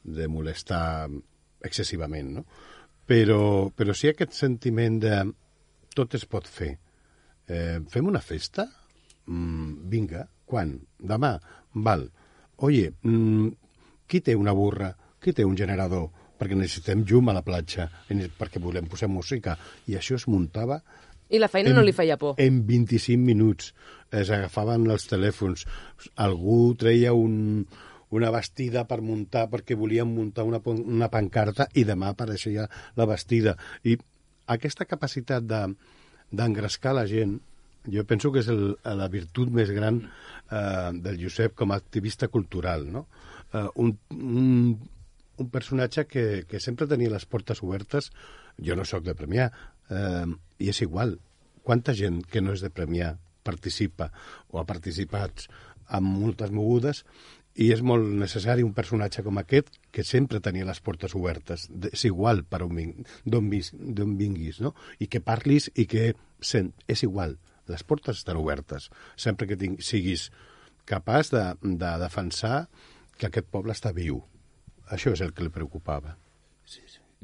[0.02, 1.08] de molestar
[1.64, 2.44] excessivament, no?
[3.08, 5.22] Però, però sí aquest sentiment de
[5.96, 6.74] tot es pot fer.
[7.48, 8.66] Eh, fem una festa?
[9.28, 10.74] Mm, vinga, quan?
[11.00, 11.32] Demà?
[11.74, 12.04] Val.
[12.68, 13.48] Oye, mm,
[14.06, 14.92] qui té una burra?
[15.18, 16.10] Qui té un generador?
[16.38, 19.56] Perquè necessitem llum a la platja, perquè volem posar música.
[19.90, 20.78] I això es muntava
[21.28, 22.34] I la feina no li feia por.
[22.38, 23.74] en 25 minuts.
[24.10, 25.66] Es agafaven els telèfons.
[26.16, 27.66] Algú treia un,
[28.10, 33.56] una vestida per muntar perquè volien muntar una, una pancarta i demà apareixia la vestida.
[33.84, 33.98] I
[34.46, 35.66] aquesta capacitat de
[36.28, 37.38] d'engrescar la gent
[37.88, 42.28] jo penso que és el, la virtut més gran eh, del Josep com a activista
[42.28, 43.06] cultural, no?
[43.52, 44.74] Eh, un, un,
[45.38, 48.10] un personatge que, que sempre tenia les portes obertes.
[48.60, 49.48] Jo no sóc de Premià,
[49.90, 50.26] eh,
[50.58, 51.18] i és igual.
[51.62, 54.10] Quanta gent que no és de Premià participa
[54.50, 55.46] o ha participat
[55.88, 57.04] amb moltes mogudes
[57.58, 61.64] I és molt necessari un personatge com aquest que sempre tenia les portes obertes.
[61.90, 64.76] És igual per on ving- d'on vinguis, no?
[65.02, 67.34] I que parlis i que sent, és igual.
[67.66, 68.90] Les portes estan obertes.
[69.16, 70.28] Sempre que ting, siguis
[70.86, 72.68] capaç de, de defensar
[73.18, 74.22] que aquest poble està viu.
[74.86, 76.14] Això és el que li preocupava.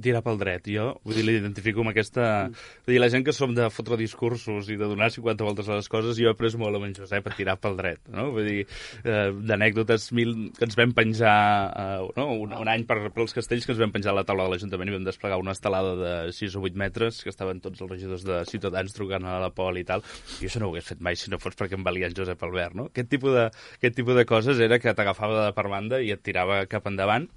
[0.01, 0.67] Tirar pel dret.
[0.71, 2.49] Jo, vull dir, l'identifico amb aquesta...
[2.87, 5.79] Vull dir, la gent que som de fotre discursos i de donar 50 voltes a
[5.79, 8.29] les coses, jo he après molt amb en Josep a tirar pel dret, no?
[8.35, 8.65] Vull dir,
[9.05, 11.37] eh, d'anècdotes mil que ens vam penjar
[11.71, 12.27] eh, no?
[12.45, 14.91] un, un any per, als castells que ens vam penjar a la taula de l'Ajuntament
[14.91, 18.27] i vam desplegar una estelada de 6 o 8 metres que estaven tots els regidors
[18.27, 20.05] de Ciutadans trucant a la poli i tal.
[20.41, 22.43] I això no ho hagués fet mai si no fos perquè em valia en Josep
[22.47, 22.89] Albert, no?
[22.91, 23.47] Aquest tipus de,
[23.79, 27.29] aquest tipus de coses era que t'agafava de per banda i et tirava cap endavant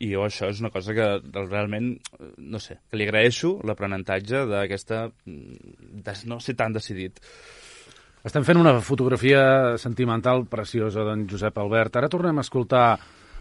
[0.00, 1.06] i jo això és una cosa que
[1.36, 1.94] realment,
[2.38, 5.06] no sé, que li agraeixo l'aprenentatge d'aquesta...
[5.24, 7.20] mm, de no ser tan decidit.
[8.26, 11.96] Estem fent una fotografia sentimental preciosa d'en Josep Albert.
[12.00, 12.86] Ara tornem a escoltar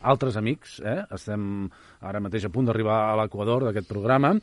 [0.06, 1.00] altres amics, eh?
[1.16, 1.66] Estem
[2.06, 4.36] ara mateix a punt d'arribar a l'equador d'aquest programa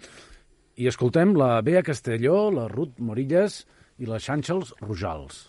[0.83, 3.63] i escoltem la Bea Castelló, la Ruth Morillas
[4.03, 5.49] i la Xànxels Rojals.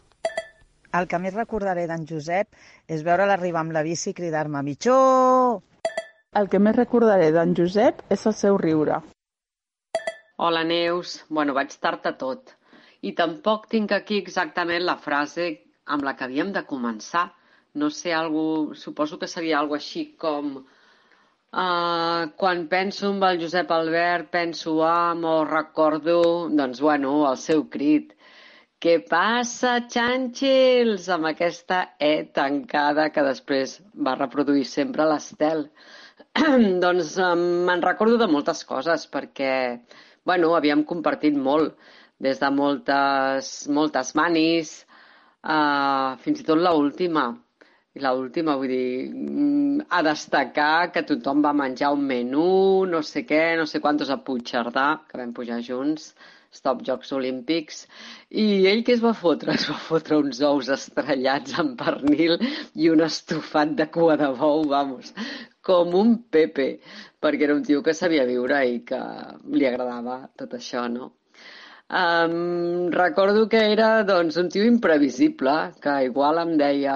[0.94, 2.54] El que més recordaré d'en Josep
[2.86, 5.73] és veure'l arribar amb la bici i cridar-me «Mitjó!».
[6.40, 8.96] El que més recordaré d'en Josep és el seu riure.
[10.46, 11.20] Hola, Neus.
[11.30, 12.56] Bueno, vaig tard a tot.
[13.06, 15.50] I tampoc tinc aquí exactament la frase
[15.96, 17.28] amb la que havíem de començar.
[17.82, 23.72] No sé, algú, suposo que seria algo així com uh, quan penso en el Josep
[23.78, 26.20] Albert, penso amb o recordo,
[26.50, 28.14] doncs, bueno, el seu crit.
[28.84, 31.10] Què passa, xanxils?
[31.14, 35.70] Amb aquesta E tancada que després va reproduir sempre l'Estel.
[36.84, 39.54] doncs me'n recordo de moltes coses perquè,
[40.26, 41.76] bueno, havíem compartit molt,
[42.26, 44.74] des de moltes, moltes manis,
[45.46, 47.28] uh, fins i tot la última.
[47.94, 53.04] I la última, vull dir, mm, a destacar que tothom va menjar un menú, no
[53.06, 56.16] sé què, no sé quantos a Puigcerdà, que vam pujar junts,
[56.54, 57.86] Stop Jocs Olímpics,
[58.30, 59.54] i ell què es va fotre?
[59.54, 62.40] Es va fotre uns ous estrellats amb pernil
[62.74, 65.14] i un estofat de cua de bou, vamos,
[65.64, 66.70] com un Pepe,
[67.24, 69.02] perquè era un tio que sabia viure i que
[69.56, 71.14] li agradava tot això, no?
[71.94, 76.96] Um, recordo que era doncs, un tio imprevisible, que igual em deia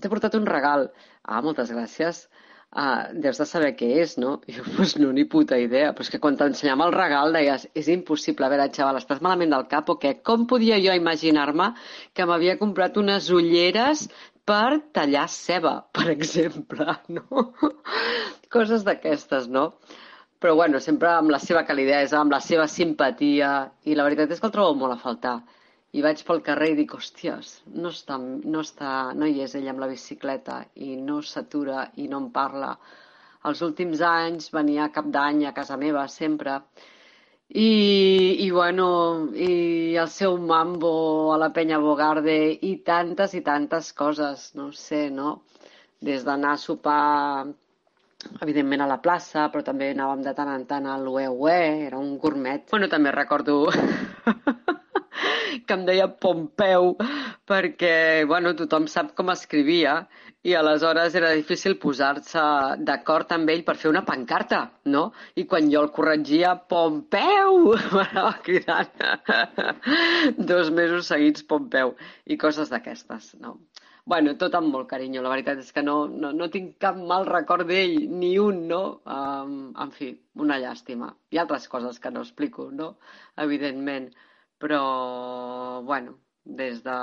[0.00, 0.90] t'he portat un regal.
[1.24, 2.26] Ah, moltes gràcies.
[2.68, 4.34] Uh, deus de saber què és, no?
[4.44, 5.94] I jo, pues, no, ni puta idea.
[5.96, 9.54] Però és que quan t'ensenyava el regal deies, és impossible, a veure, xaval, estàs malament
[9.54, 10.18] del cap o què?
[10.20, 11.70] Com podia jo imaginar-me
[12.12, 14.08] que m'havia comprat unes ulleres
[14.48, 17.42] per tallar ceba, per exemple, no?
[18.54, 19.64] Coses d'aquestes, no?
[20.38, 23.52] Però bueno, sempre amb la seva calidesa, amb la seva simpatia,
[23.84, 25.36] i la veritat és que el trobo molt a faltar.
[25.96, 29.68] I vaig pel carrer i dic, hòsties, no, està, no, està, no hi és ell
[29.72, 32.74] amb la bicicleta i no s'atura i no em parla.
[33.48, 36.60] Els últims anys venia cap d'any a casa meva, sempre,
[37.48, 38.88] i, i bueno,
[39.34, 45.08] i el seu mambo a la penya Bogarde i tantes i tantes coses, no sé,
[45.10, 45.42] no?
[46.00, 47.46] Des d'anar a sopar
[48.42, 51.98] evidentment a la plaça, però també anàvem de tant en tant al Ue Ue, era
[51.98, 52.66] un gourmet.
[52.70, 53.64] Bueno, també recordo
[55.68, 56.94] que em deia Pompeu
[57.48, 60.00] perquè, bueno, tothom sap com escrivia
[60.48, 62.42] i aleshores era difícil posar-se
[62.88, 64.62] d'acord amb ell per fer una pancarta,
[64.94, 65.08] no?
[65.36, 67.74] I quan jo el corregia, Pompeu!
[67.96, 71.94] M'anava cridant dos mesos seguits Pompeu
[72.26, 73.58] i coses d'aquestes, no?
[74.08, 77.26] Bueno, tot amb molt carinyo, la veritat és que no, no, no tinc cap mal
[77.28, 78.80] record d'ell, ni un, no?
[79.04, 81.10] Um, en fi, una llàstima.
[81.28, 82.94] Hi ha altres coses que no explico, no?
[83.44, 84.08] Evidentment,
[84.62, 86.98] però, bueno, des de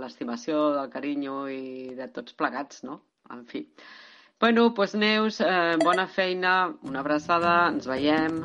[0.00, 3.02] l'estimació, del carinyo i de tots plegats, no?
[3.34, 3.66] En fi.
[4.40, 6.54] Bueno, doncs Neus, eh, bona feina,
[6.86, 8.42] una abraçada, ens veiem.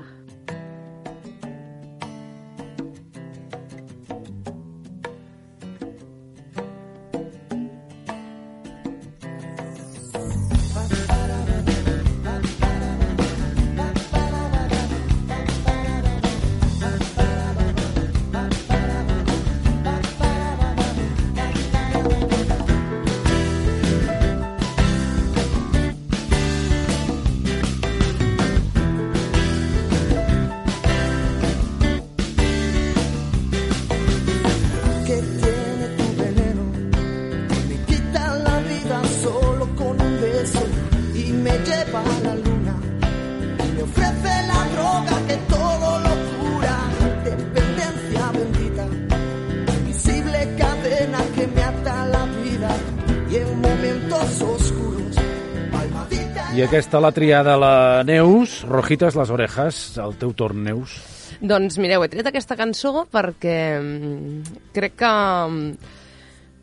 [56.54, 61.00] I aquesta la triada la Neus, Rojitas les orejas, el teu torn, Neus.
[61.42, 65.12] Doncs mireu, he tret aquesta cançó perquè mm, crec que...
[65.50, 66.00] mm,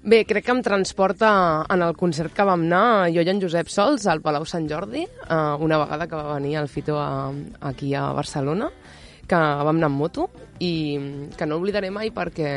[0.00, 1.30] Bé, crec que em transporta
[1.68, 5.02] en el concert que vam anar jo i en Josep Sols al Palau Sant Jordi,
[5.04, 7.28] eh, una vegada que va venir el Fito a,
[7.68, 8.70] aquí a Barcelona,
[9.28, 12.54] que vam anar amb moto i mm, que no oblidaré mai perquè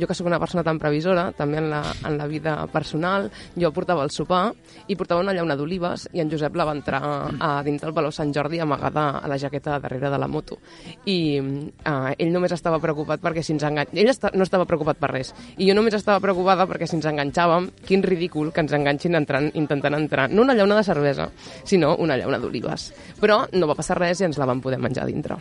[0.00, 3.70] jo que sóc una persona tan previsora, també en la, en la vida personal, jo
[3.76, 4.50] portava el sopar
[4.88, 7.02] i portava una llauna d'olives i en Josep la va entrar
[7.38, 10.58] a dins del Palau Sant Jordi amagada a la jaqueta darrere de la moto.
[11.04, 14.02] I eh, ell només estava preocupat perquè si ens enganxàvem...
[14.02, 14.32] Ell esta...
[14.34, 15.34] no estava preocupat per res.
[15.58, 19.50] I jo només estava preocupada perquè si ens enganxàvem, quin ridícul que ens enganxin entrant,
[19.54, 20.28] intentant entrar.
[20.30, 21.30] No una llauna de cervesa,
[21.64, 22.90] sinó una llauna d'olives.
[23.20, 25.40] Però no va passar res i ens la vam poder menjar dintre.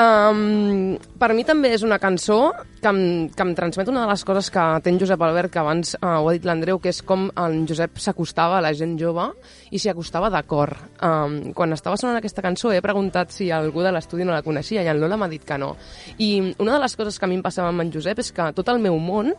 [0.00, 4.22] Um, per mi també és una cançó que em, que em transmet una de les
[4.24, 7.02] coses que té en Josep Albert, que abans uh, ho ha dit l'Andreu, que és
[7.04, 9.26] com en Josep s'acostava a la gent jove
[9.70, 10.78] i s'hi acostava d'acord.
[11.04, 14.86] Um, quan estava sonant aquesta cançó he preguntat si algú de l'estudi no la coneixia
[14.86, 15.74] i en Lola m'ha dit que no.
[16.18, 18.52] I una de les coses que a mi em passava amb en Josep és que
[18.56, 19.34] tot el meu món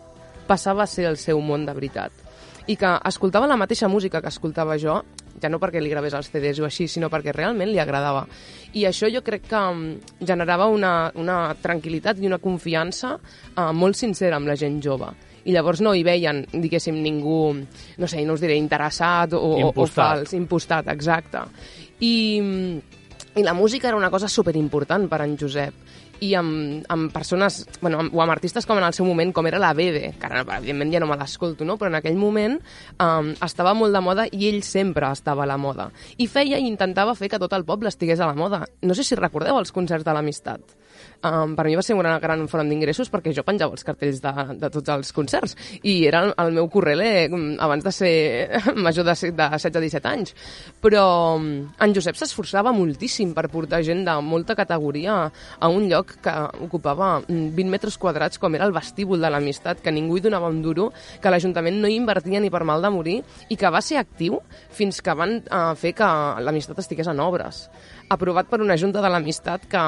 [0.52, 2.28] passava a ser el seu món de veritat
[2.70, 5.00] i que escoltava la mateixa música que escoltava jo,
[5.42, 8.26] ja no perquè li gravés els CDs o així, sinó perquè realment li agradava.
[8.74, 14.00] I això jo crec que mm, generava una, una tranquil·litat i una confiança eh, molt
[14.00, 15.12] sincera amb la gent jove
[15.44, 17.54] i llavors no hi veien, diguéssim, ningú,
[17.98, 21.42] no sé, no us diré interessat o, o, o fals, impostat, exacte.
[22.06, 22.14] I,
[23.34, 25.74] I la música era una cosa superimportant per en Josep
[26.22, 29.48] i amb, amb persones, bueno, amb, o amb artistes com en el seu moment, com
[29.50, 31.78] era la Bede, que ara, evidentment, ja no me l'escolto, no?
[31.82, 32.60] però en aquell moment
[33.02, 35.90] um, estava molt de moda i ell sempre estava a la moda.
[36.22, 38.64] I feia i intentava fer que tot el poble estigués a la moda.
[38.86, 40.78] No sé si recordeu els concerts de l'Amistat.
[41.22, 44.32] Um, per mi va ser una gran font d'ingressos perquè jo penjava els cartells de,
[44.58, 45.54] de tots els concerts
[45.86, 48.14] i era el, el meu correle mm, abans de ser
[48.88, 50.34] major de, de 16-17 anys.
[50.82, 51.04] Però
[51.36, 51.46] um,
[51.78, 55.20] en Josep s'esforçava moltíssim per portar gent de molta categoria
[55.60, 56.34] a un lloc que
[56.66, 60.50] ocupava mm, 20 metres quadrats com era el vestíbul de l'Amistat, que ningú hi donava
[60.50, 60.90] un duro,
[61.22, 63.20] que l'Ajuntament no hi invertia ni per mal de morir
[63.54, 64.42] i que va ser actiu
[64.74, 66.10] fins que van uh, fer que
[66.42, 67.68] l'Amistat estigués en obres
[68.12, 69.82] aprovat per una junta de l'amistat que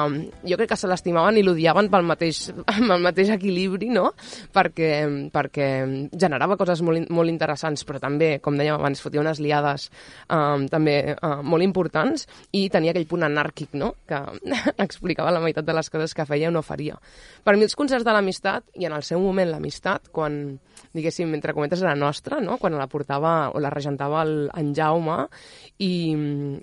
[0.48, 4.10] jo crec que se l'estimaven i l'odiaven pel mateix, amb el mateix equilibri, no?
[4.54, 4.90] Perquè,
[5.34, 5.68] perquè
[6.12, 9.90] generava coses molt, molt interessants, però també, com dèiem abans, fotia unes liades
[10.28, 14.20] um, també uh, molt importants i tenia aquell punt anàrquic, no?, que
[14.86, 16.96] explicava la meitat de les coses que feia o no faria.
[17.44, 20.56] Per mi els concerts de l'amistat, i en el seu moment l'amistat, quan,
[20.96, 25.20] diguéssim, entre cometes era nostra, no?, quan la portava o la regentava el, en Jaume,
[25.84, 25.92] i,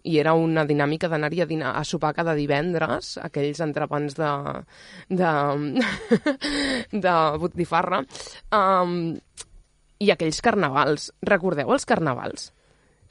[0.08, 4.32] i era una dinàmica d'anar-hi a, dinar, a sopar cada divendres, aquells entrepans de,
[5.22, 5.34] de,
[7.06, 8.02] de botifarra,
[8.56, 8.96] um,
[10.02, 11.12] i aquells carnavals.
[11.28, 12.50] Recordeu els carnavals?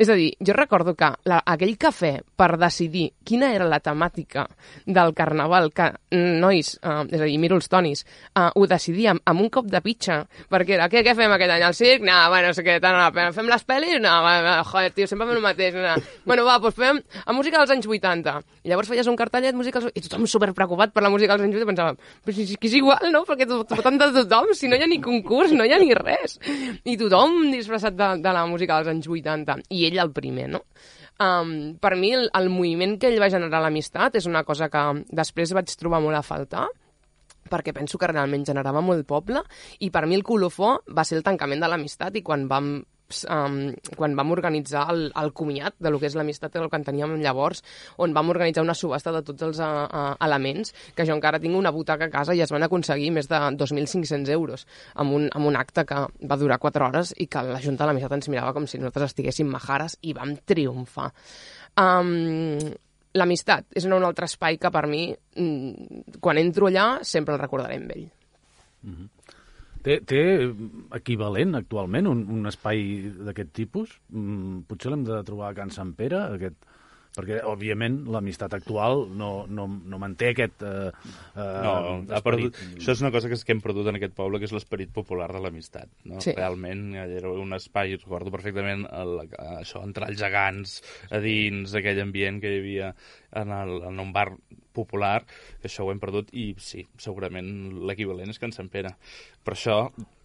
[0.01, 4.47] És a dir, jo recordo que la, aquell cafè per decidir quina era la temàtica
[4.87, 9.43] del carnaval, que, nois, uh, és a dir, miro els tonis, uh, ho decidíem amb
[9.45, 12.07] un cop de pitxa, perquè era, què, què fem aquest any, al circ?
[12.09, 13.99] No, bueno, no sé què, tant, no, fem les pel·lis?
[14.01, 14.15] No,
[14.71, 15.77] joder, tio, sempre fem el mateix.
[15.77, 15.93] No.
[16.25, 18.39] Bueno, va, doncs fem a música dels anys 80.
[18.65, 19.93] I llavors feies un cartellet, música dels...
[19.97, 22.79] I tothom super preocupat per la música dels anys 80, pensàvem, però si, si és
[22.81, 23.23] igual, no?
[23.29, 25.79] Perquè to- to- voten de tothom, si no hi ha ni concurs, no hi ha
[25.85, 26.39] ni res.
[26.89, 29.61] I tothom disfressat de, de la música dels anys 80.
[29.77, 30.65] I ell el primer, no?
[31.21, 34.85] Um, per mi el, el moviment que ell va generar l'amistat és una cosa que
[35.13, 36.69] després vaig trobar molt a faltar
[37.51, 39.43] perquè penso que realment generava molt poble
[39.85, 42.79] i per mi el colofó va ser el tancament de l'amistat i quan vam
[43.31, 43.59] um,
[43.97, 47.17] quan vam organitzar el, el comiat de lo que és l'amistat el que en teníem
[47.23, 47.63] llavors,
[47.99, 51.57] on vam organitzar una subhasta de tots els uh, uh, elements, que jo encara tinc
[51.57, 55.51] una butaca a casa i es van aconseguir més de 2.500 euros amb un, amb
[55.51, 58.55] un acte que va durar 4 hores i que la Junta de l'Amistat ens mirava
[58.57, 61.11] com si nosaltres estiguéssim majares i vam triomfar.
[61.81, 62.71] Um,
[63.19, 67.81] L'amistat és un altre espai que per mi, mm, quan entro allà, sempre el recordaré
[67.81, 68.05] amb ell.
[69.81, 70.21] Té, té
[70.97, 72.83] equivalent actualment un, un espai
[73.29, 73.95] d'aquest tipus?
[74.13, 76.70] Mm, potser l'hem de trobar a Can Sant Pere, aquest,
[77.17, 81.75] perquè, òbviament, l'amistat actual no, no, no manté aquest eh, eh, No,
[82.15, 84.49] ha perdut, això és una cosa que, és que hem perdut en aquest poble, que
[84.49, 85.91] és l'esperit popular de l'amistat.
[86.11, 86.23] No?
[86.23, 86.35] Sí.
[86.39, 89.25] Realment era un espai, recordo perfectament el,
[89.59, 90.79] això, entrar els gegants
[91.11, 92.95] a dins, aquell ambient que hi havia
[93.43, 94.31] en, el, en un bar
[94.77, 95.25] popular,
[95.61, 97.51] que això ho hem perdut, i sí, segurament
[97.91, 98.95] l'equivalent és Can Sant Pere.
[99.45, 99.83] Per això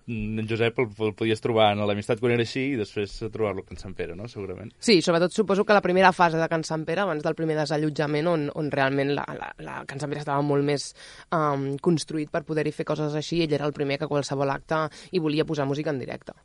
[0.08, 3.68] en Josep el, el podies trobar en l'amistat quan era així i després trobar-lo a
[3.70, 4.28] Can Sant Pere, no?
[4.30, 4.72] segurament.
[4.78, 8.30] Sí, sobretot suposo que la primera fase de Can Sant Pere, abans del primer desallotjament,
[8.30, 10.92] on, on realment la, la, la Can Sant Pere estava molt més
[11.34, 15.24] um, construït per poder-hi fer coses així, ell era el primer que qualsevol acte hi
[15.24, 16.38] volia posar música en directe.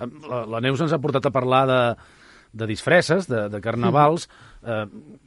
[0.00, 1.82] La, la Neus ens ha portat a parlar de,
[2.52, 4.28] de disfresses, de, de carnavals,
[4.64, 4.84] eh,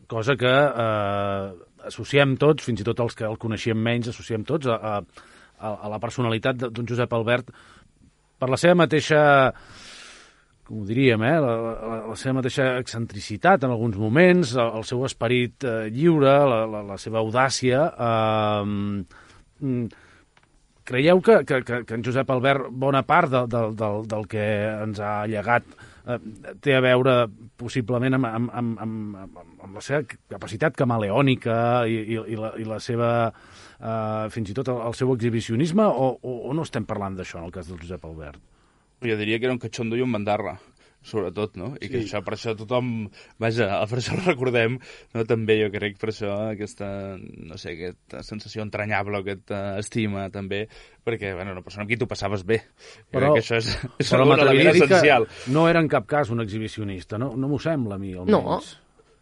[0.10, 1.52] cosa que eh,
[1.90, 5.30] associem tots, fins i tot els que el coneixíem menys, associem tots a, a,
[5.64, 7.50] a a la personalitat d'un Josep Albert
[8.40, 9.24] per la seva mateixa
[10.64, 11.36] com ho diríem, eh?
[11.44, 16.38] la, la, la seva mateixa excentricitat en alguns moments, el, el seu esperit eh, lliure,
[16.48, 17.82] la, la, la seva audàcia.
[18.08, 18.64] Eh,
[19.60, 20.04] mm,
[20.88, 24.46] creieu que, que, que en Josep Albert, bona part de, de, del, del que
[24.86, 25.93] ens ha llegat eh,
[26.64, 27.14] té a veure
[27.60, 30.04] possiblement amb, amb, amb, amb, amb, amb la seva
[30.36, 31.56] capacitat camaleònica
[31.88, 33.12] i, i, i, la, i la seva,
[33.80, 37.40] eh, fins i tot el, el seu exhibicionisme, o, o, o no estem parlant d'això
[37.40, 38.42] en el cas del Josep Albert?
[39.04, 40.58] Jo diria que era un catxondo i un bandarra
[41.04, 41.74] sobretot, no?
[41.82, 42.08] I que Sí.
[42.10, 44.80] això, per això tothom, vaja, per això el recordem,
[45.14, 45.26] no?
[45.30, 50.66] també jo crec per això aquesta, no sé, aquesta sensació entranyable, aquesta estima també,
[51.06, 52.62] perquè, bueno, una persona amb qui tu passaves bé.
[53.12, 53.68] Jo crec que això és,
[54.00, 55.28] és però un element m'atreviria a dir que essencial.
[55.54, 58.32] No era en cap cas un exhibicionista, no, no m'ho sembla a mi, almenys.
[58.32, 58.62] No.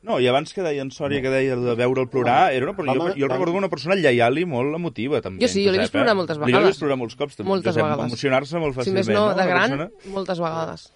[0.02, 2.82] No, i abans que deia en Sòria, que deia de veure'l plorar, era una, jo,
[2.90, 3.34] Home, jo el home.
[3.36, 5.44] recordo una persona lleial i molt emotiva, també.
[5.44, 6.00] Jo sí, jo l'he vist Josep, eh?
[6.00, 6.72] plorar moltes Jo l'he vegades.
[6.72, 7.48] vist plorar molts cops, també.
[7.52, 8.08] Moltes Josep, vegades.
[8.10, 10.88] Emocionar-se molt Si fàcilment, més no, de Una gran, persona- moltes vegades.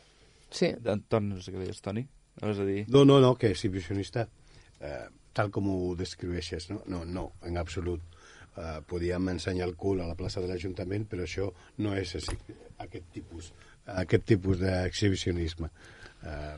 [0.51, 0.71] Sí.
[0.91, 2.05] Anton, no sé què deies, Toni?
[2.41, 2.85] Anaves a dir...
[2.91, 4.27] No, no, no, que exhibicionista,
[4.79, 6.81] eh, tal com ho descriveixes, no?
[6.91, 8.03] No, no, en absolut.
[8.55, 11.49] Eh, podíem ensenyar el cul a la plaça de l'Ajuntament, però això
[11.83, 12.37] no és així,
[12.83, 13.51] aquest tipus,
[14.03, 15.71] aquest tipus d'exhibicionisme.
[16.23, 16.57] Eh,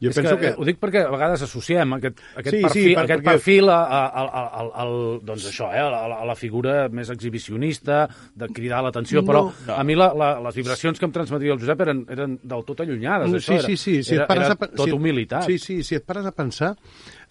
[0.00, 0.60] jo és penso que, que...
[0.60, 3.68] Ho dic perquè a vegades associem aquest, aquest Sí, sí, perfil, per- aquest perquè- perfil
[3.74, 4.86] a, a, a, a, a, a,
[5.26, 9.54] doncs això, eh, a, la, a la figura més exhibicionista, de cridar l'atenció, però No.
[9.66, 9.74] No.
[9.74, 12.80] a mi la, la, les vibracions que em transmetia el Josep eren, eren del tot
[12.84, 13.30] allunyades.
[13.30, 15.46] No, això sí, sí, sí, si era, era a tot si, humilitat.
[15.46, 16.74] Sí, sí, si et pares a pensar,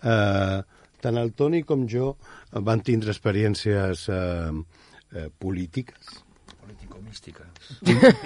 [0.03, 0.59] eh,
[1.01, 2.15] tant el Toni com jo
[2.51, 4.51] van tindre experiències eh,
[5.13, 6.23] eh, polítiques,
[6.67, 7.45] Político-mística.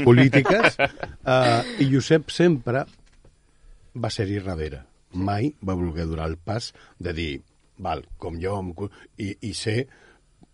[0.03, 2.85] polítiques, eh, i Josep sempre
[3.95, 4.83] va ser-hi darrere.
[5.13, 7.31] Mai va voler durar el pas de dir,
[7.77, 8.55] val, com jo,
[9.17, 9.87] i, i sé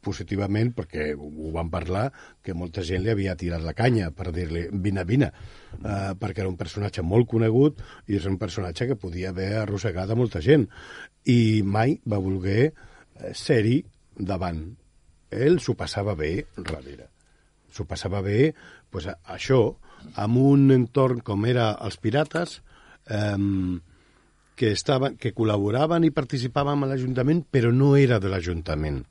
[0.08, 2.06] positivament, perquè ho van parlar,
[2.46, 5.32] que molta gent li havia tirat la canya per dir-li vine, vine,
[5.82, 10.10] uh, perquè era un personatge molt conegut i és un personatge que podia haver arrossegat
[10.14, 10.68] a molta gent.
[11.28, 13.82] I mai va voler eh, ser-hi
[14.16, 14.64] davant.
[15.34, 17.10] Ell s'ho passava bé darrere
[17.78, 18.54] s'ho passava bé,
[19.06, 19.60] a- això,
[20.18, 22.62] amb un entorn com era els pirates,
[23.08, 29.04] que, estaven, que col·laboraven i participaven amb l'Ajuntament, però no era de l'Ajuntament.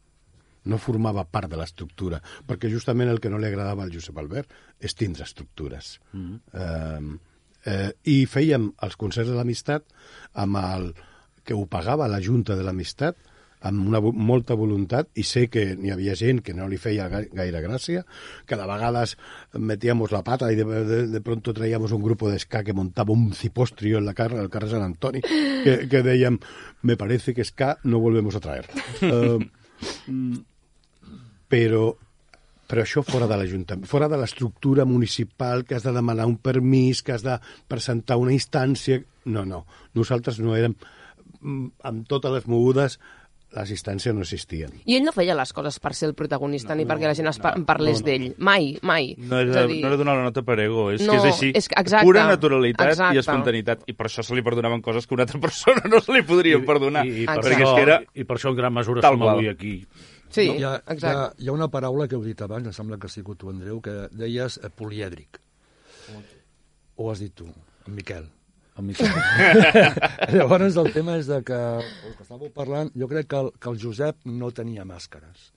[0.67, 4.53] No formava part de l'estructura, perquè justament el que no li agradava al Josep Albert
[4.83, 5.93] és tindre estructures.
[6.13, 6.41] Mm.
[6.53, 7.37] Eh,
[7.71, 9.87] eh, I fèiem els concerts de l'amistat
[10.43, 10.91] amb el
[11.47, 13.17] que ho pagava la Junta de l'Amistat,
[13.61, 17.25] amb una molta voluntat, i sé que n'hi havia gent que no li feia ga-
[17.33, 18.05] gaire gràcia,
[18.47, 19.17] que de vegades
[19.55, 23.13] metíamos la pata y de, de, de pronto traíamos un grupo de ska que montaba
[23.13, 26.39] un cipostrio en la carre, el carrer Sant Antoni, que, que dèiem,
[26.83, 28.67] me parece que ska no volvemos a traer.
[30.07, 30.41] Uh,
[31.49, 31.95] però
[32.67, 36.99] però això fora de l'Ajuntament, fora de l'estructura municipal, que has de demanar un permís,
[37.07, 37.37] que has de
[37.71, 38.97] presentar una instància...
[39.31, 39.61] No, no,
[39.95, 40.75] nosaltres no érem...
[41.39, 42.99] mm, Amb totes les mogudes,
[43.57, 44.71] les instàncies no existien.
[44.85, 47.39] I ell no feia les coses per ser el protagonista ni perquè la gent es
[47.41, 48.07] en parlés no, no.
[48.11, 48.27] d'ell.
[48.39, 49.15] Mai, mai.
[49.19, 51.25] No És era, dir, no era donar la nota per ego, és No, que és
[51.35, 51.53] així.
[51.55, 53.17] és que- exacte, Pura naturalitat exacte.
[53.17, 53.83] i espontaneïtat.
[53.89, 56.65] I per això se li perdonaven coses que una altra persona no se li podrien
[56.67, 57.07] perdonar.
[57.07, 58.01] I, i, per perquè això, és que era...
[58.15, 59.35] I per això en gran mesura Tal som qual.
[59.39, 59.75] avui aquí.
[60.29, 61.43] Sí, hi, ha, hi, ha, exacte.
[61.45, 63.81] hi ha una paraula que heu dit abans, em sembla que ha sigut tu, Andreu,
[63.81, 65.41] que deies eh, polièdric.
[66.97, 67.47] O has dit tu,
[67.87, 68.27] en Miquel.
[68.77, 69.09] En Miquel.
[70.37, 73.73] Llavors el tema és de que, el que estàveu parlant, jo crec que el, que
[73.73, 75.51] el Josep no tenia màscares.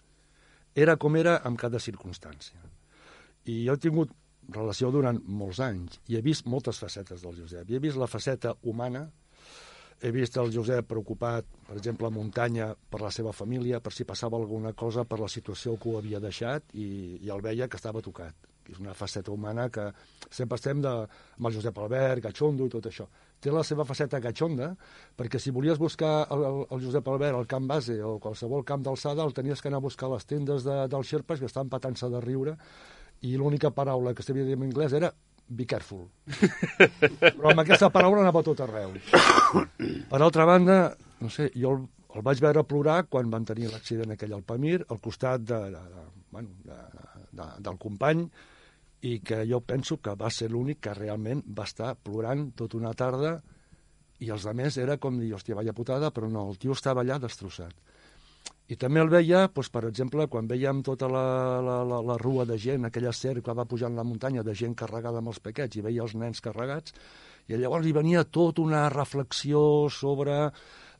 [0.75, 2.61] Era com era en cada circumstància.
[3.49, 4.13] I jo he tingut
[4.55, 7.69] relació durant molts anys i he vist moltes facetes del Josep.
[7.69, 9.09] I he vist la faceta humana,
[10.01, 14.07] he vist el Josep preocupat, per exemple, a muntanya per la seva família, per si
[14.07, 17.79] passava alguna cosa per la situació que ho havia deixat, i, i el veia que
[17.79, 18.48] estava tocat.
[18.69, 19.87] És una faceta humana que
[20.29, 20.93] sempre estem de,
[21.37, 23.07] amb el Josep Albert, Gachondo i tot això.
[23.39, 24.73] Té la seva faceta gatxonda,
[25.17, 28.83] perquè si volies buscar el, el, el Josep Albert al camp base o qualsevol camp
[28.83, 31.71] d'alçada, el tenies que anar a buscar a les tendes de, dels xerpes que estan
[31.71, 32.57] patant-se de riure
[33.23, 35.13] i l'única paraula que sabia dir en anglès era
[35.49, 36.05] be careful.
[37.39, 38.93] Però amb aquesta paraula anava tot arreu.
[40.11, 40.77] Per altra banda,
[41.23, 44.83] no sé, jo el, el vaig veure plorar quan van tenir l'accident aquell al Pamir,
[44.87, 46.05] al costat de, de, de,
[46.35, 46.79] bueno, de,
[47.39, 48.27] de, del company,
[49.01, 52.93] i que jo penso que va ser l'únic que realment va estar plorant tota una
[52.93, 53.37] tarda
[54.19, 57.19] i els altres era com dir, hòstia, vaya putada, però no, el tio estava allà
[57.23, 57.75] destrossat.
[58.69, 61.23] I també el veia, doncs, per exemple, quan veiem tota la,
[61.65, 65.17] la, la, la rua de gent, aquella que va pujant la muntanya de gent carregada
[65.19, 66.93] amb els pequets, i veia els nens carregats,
[67.47, 70.35] i llavors hi venia tota una reflexió sobre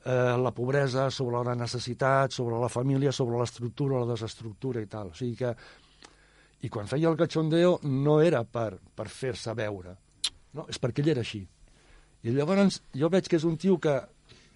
[0.04, 5.12] eh, la pobresa, sobre la necessitat, sobre la família, sobre l'estructura, la desestructura i tal.
[5.12, 5.54] O sigui que...
[6.60, 9.96] I quan feia el cachondeo no era per, per fer-se veure,
[10.56, 11.40] no, és perquè ell era així.
[12.20, 13.96] I llavors jo veig que és un tio que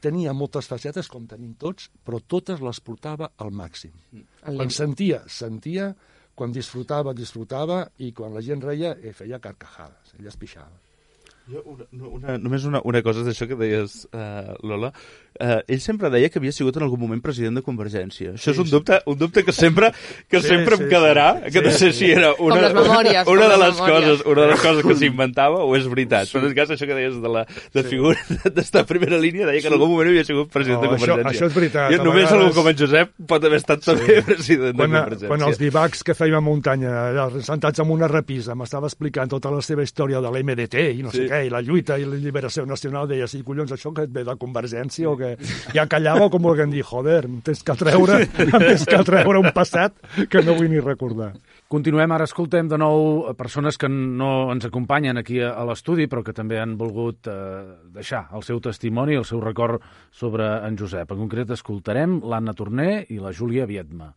[0.04, 3.94] tenia moltes facetes, com tenim tots, però totes les portava al màxim.
[4.44, 5.94] Quan sentia, sentia,
[6.36, 10.83] quan disfrutava, disfrutava, i quan la gent reia, eh, feia carcajades, ell es pixava.
[11.44, 14.88] Jo, una, una, només una, una cosa d'això que deies, uh, Lola.
[15.34, 18.30] Uh, ell sempre deia que havia sigut en algun moment president de Convergència.
[18.38, 19.90] Això sí, és un dubte, un dubte que sempre,
[20.30, 21.50] que Sí, sempre sí, em quedarà, sí.
[21.52, 21.98] que no Sí, sé sí.
[21.98, 24.94] si era una, les memòries, una de les les coses, una de les coses que
[25.02, 26.30] s'inventava o és veritat.
[26.30, 27.42] Però en tot cas, això que deies de la
[27.74, 28.22] de figura
[28.54, 31.18] d'estar a primera línia, deia que en algun moment havia sigut president No, de això-
[31.18, 31.34] Convergència.
[31.34, 31.92] això és veritat.
[31.92, 35.28] I només vegades- algú com en Josep pot haver estat també president quan, de Convergència.
[35.34, 39.50] quan els bivacs que fèiem a muntanya, allà, sentats en una repisa, m'estava explicant tota
[39.50, 41.26] la seva història de l'MDT i no Sí.
[41.26, 44.12] sé què, i la lluita i la lliberació nacional, deia, sí, collons, això que et
[44.14, 45.34] ve de Convergència o que...
[45.74, 49.50] Ja callava com volguem dir, joder, em tens que treure, em tens que treure un
[49.56, 49.96] passat
[50.30, 51.32] que no vull ni recordar.
[51.72, 56.22] Continuem, ara escoltem de nou persones que no ens acompanyen aquí a, a l'estudi, però
[56.22, 57.36] que també han volgut eh,
[57.96, 59.82] deixar el seu testimoni, el seu record
[60.14, 61.10] sobre en Josep.
[61.10, 64.12] En concret, escoltarem l'Anna Torner i la Júlia Viedma.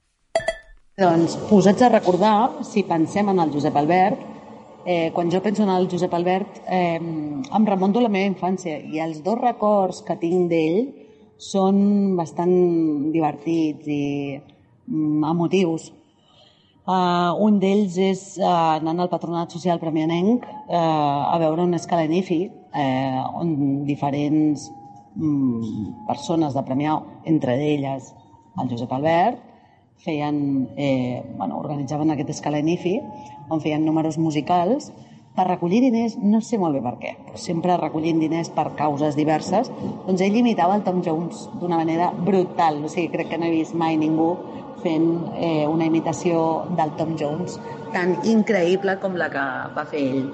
[0.97, 4.36] Doncs posats a recordar, si pensem en el Josep Albert,
[4.87, 8.77] eh, quan jo penso en el Josep Albert, eh, em remonto a la meva infància
[8.79, 10.87] i els dos records que tinc d'ell
[11.37, 14.39] són bastant divertits i
[14.87, 15.91] mm, emotius.
[16.87, 22.45] Uh, un d'ells és uh, anant al Patronat Social Premianenc uh, a veure un escalenifi
[22.47, 24.69] uh, on diferents
[25.17, 26.95] mm, persones de Premià,
[27.27, 28.13] entre elles
[28.55, 29.43] el Josep Albert,
[30.03, 32.99] feien, eh, bueno, organitzaven aquest escalenifi
[33.49, 34.91] on feien números musicals
[35.37, 39.15] per recollir diners, no sé molt bé per què, però sempre recollint diners per causes
[39.15, 39.69] diverses,
[40.07, 42.81] doncs ell imitava el Tom Jones d'una manera brutal.
[42.81, 44.31] O sigui, crec que no he vist mai ningú
[44.81, 45.05] fent
[45.37, 47.59] eh, una imitació del Tom Jones
[47.93, 49.45] tan increïble com la que
[49.77, 50.25] va fer ell.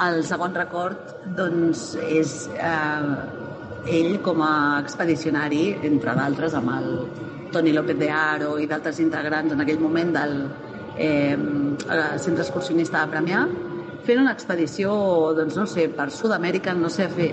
[0.00, 6.88] El segon record, doncs, és eh, ell com a expedicionari, entre d'altres, amb el
[7.52, 10.36] Toni López de Aro i d'altres integrants en aquell moment del
[10.98, 11.36] eh,
[12.18, 13.44] centre excursionista de Premià,
[14.06, 14.92] fent una expedició,
[15.36, 17.32] doncs no sé, per Sud-amèrica, no sé fer,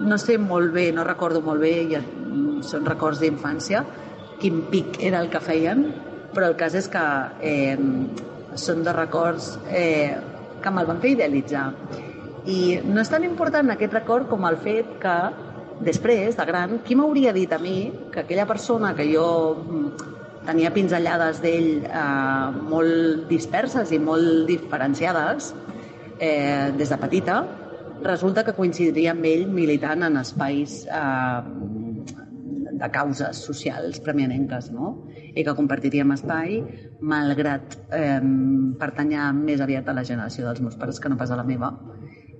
[0.00, 2.02] no sé molt bé, no recordo molt bé, ja,
[2.66, 3.84] són records d'infància,
[4.42, 5.86] quin pic era el que feien,
[6.32, 7.04] però el cas és que
[7.44, 7.78] eh,
[8.58, 10.16] són de records eh,
[10.62, 11.70] que me'l van fer idealitzar.
[12.48, 15.16] I no és tan important aquest record com el fet que
[15.84, 19.26] després, de gran, qui m'hauria dit a mi que aquella persona que jo
[19.56, 20.12] mm,
[20.46, 25.52] tenia pinzellades d'ell eh, molt disperses i molt diferenciades
[26.18, 27.42] eh, des de petita,
[28.02, 31.40] resulta que coincidiria amb ell militant en espais eh,
[32.82, 34.96] de causes socials premianenques, no?
[35.32, 36.58] I que compartiríem espai,
[37.00, 38.18] malgrat eh,
[38.80, 41.70] pertanyar més aviat a la generació dels meus pares que no pas a la meva,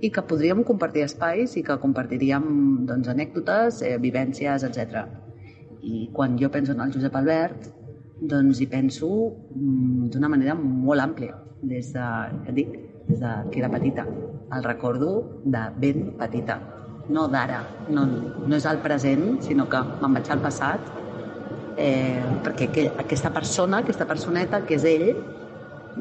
[0.03, 2.47] i que podríem compartir espais i que compartiríem
[2.89, 5.05] doncs, anècdotes, eh, vivències, etc.
[5.83, 7.69] I quan jo penso en el Josep Albert,
[8.19, 9.09] doncs hi penso
[9.55, 12.09] mm, d'una manera molt àmplia, des de,
[12.47, 12.75] ja dic,
[13.09, 14.07] des de que era petita.
[14.53, 15.13] El recordo
[15.45, 16.59] de ben petita,
[17.09, 18.05] no d'ara, no,
[18.47, 20.91] no és el present, sinó que me'n vaig al passat,
[21.77, 25.09] eh, perquè que, aquesta persona, aquesta personeta, que és ell,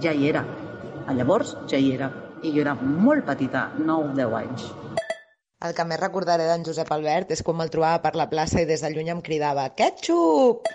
[0.01, 0.43] ja hi era.
[1.11, 2.11] Llavors ja hi era.
[2.41, 4.69] I jo era molt petita, 9-10 anys.
[5.61, 8.69] El que més recordaré d'en Josep Albert és com me'l trobava per la plaça i
[8.69, 10.65] des de lluny em cridava «Ketchup!».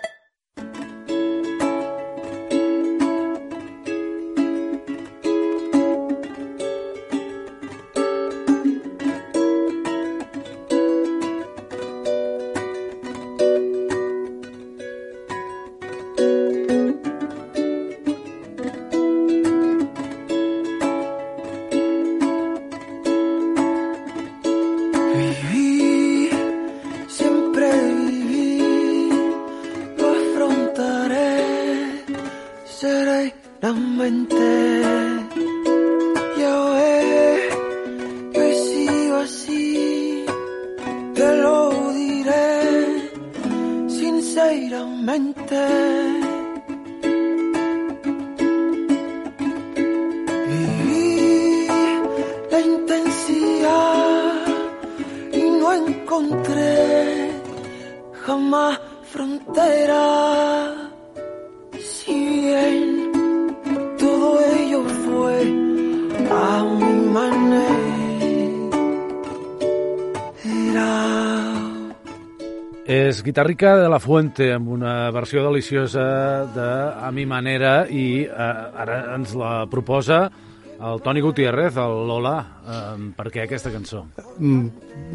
[73.27, 76.67] Guitarrica de la Fuente, amb una versió deliciosa de
[77.03, 80.29] A mi manera, i eh, ara ens la proposa
[80.77, 82.35] el Toni Gutiérrez, el Lola.
[82.63, 84.05] Eh, per què aquesta cançó?
[84.37, 84.67] Mm,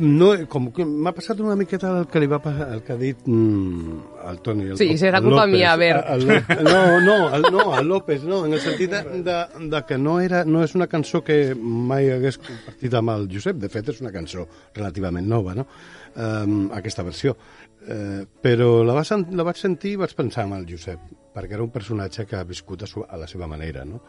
[0.02, 3.00] No, com que m'ha passat una miqueta el que li va passar, el que ha
[3.00, 3.98] dit mm,
[4.30, 4.68] el Toni.
[4.70, 5.54] El, Sí, serà culpa López.
[5.54, 9.36] mia, a el, no, no, el, no, el López, no, en el sentit de, de,
[9.72, 13.58] de que no, era, no és una cançó que mai hagués compartit amb el Josep.
[13.62, 15.66] De fet, és una cançó relativament nova, no?,
[16.14, 17.36] um, aquesta versió.
[17.82, 19.02] Uh, però la, va,
[19.34, 21.00] la vaig sentir i vaig pensar en el Josep,
[21.34, 24.04] perquè era un personatge que ha viscut a, su, a la seva manera, no?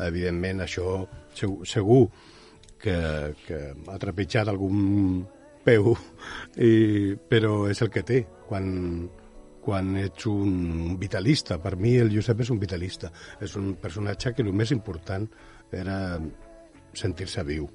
[0.00, 1.02] Evidentment, això
[1.36, 2.02] segur, segur
[2.80, 2.96] que,
[3.44, 3.58] que
[3.90, 5.26] ha trepitjat algun
[5.66, 5.92] peu,
[6.56, 8.70] i, però és el que té quan,
[9.68, 11.58] quan ets un vitalista.
[11.60, 13.10] Per mi el Josep és un vitalista.
[13.44, 15.26] És un personatge que el més important
[15.76, 15.98] era
[16.96, 17.68] sentir-se viu.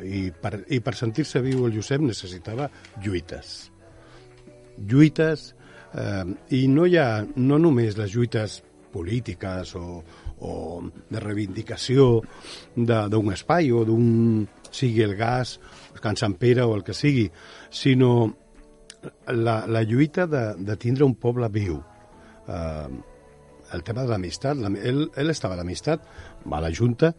[0.00, 2.70] I per, i per sentir-se viu el Josep necessitava
[3.04, 3.52] lluites.
[4.80, 5.50] Lluites,
[5.92, 6.24] eh,
[6.56, 8.62] i no hi ha no només les lluites
[8.94, 10.00] polítiques o,
[10.40, 10.54] o
[10.88, 12.22] de reivindicació
[12.74, 15.58] d'un espai o d'un sigui el gas,
[16.00, 17.28] Can Sant Pere o el que sigui,
[17.70, 18.14] sinó
[19.32, 21.80] la, la lluita de, de tindre un poble viu.
[22.48, 22.88] Eh,
[23.74, 26.04] el tema de l'amistat, la- ell, ell estava a l'amistat,
[26.44, 27.14] a la Junta,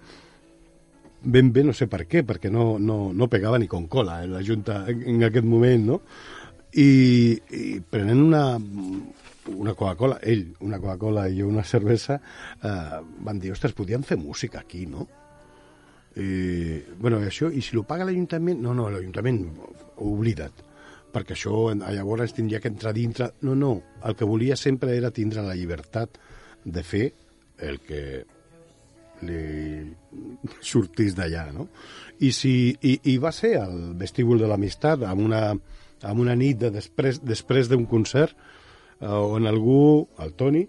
[1.26, 4.36] ben bé no sé per què, perquè no, no, no pegava ni con cola en
[4.36, 6.02] la Junta en, aquest moment, no?
[6.76, 8.44] I, i prenent una,
[9.56, 12.20] una Coca-Cola, ell una Coca-Cola i una cervesa,
[12.62, 15.08] eh, van dir, ostres, podíem fer música aquí, no?
[16.16, 16.30] I,
[17.00, 18.62] bueno, això, i si lo paga l'Ajuntament?
[18.64, 19.42] No, no, l'Ajuntament,
[20.06, 20.62] oblida't,
[21.16, 23.32] perquè això llavors tindria que entrar dintre...
[23.48, 26.20] No, no, el que volia sempre era tindre la llibertat
[26.66, 27.06] de fer
[27.64, 28.02] el que
[29.24, 29.94] li
[30.60, 31.70] sortís d'allà, no?
[32.20, 35.42] I, si, i, I va ser al vestíbul de l'amistat, amb una,
[36.04, 38.36] amb una nit de després després d'un concert,
[39.00, 40.66] eh, on algú, el Toni,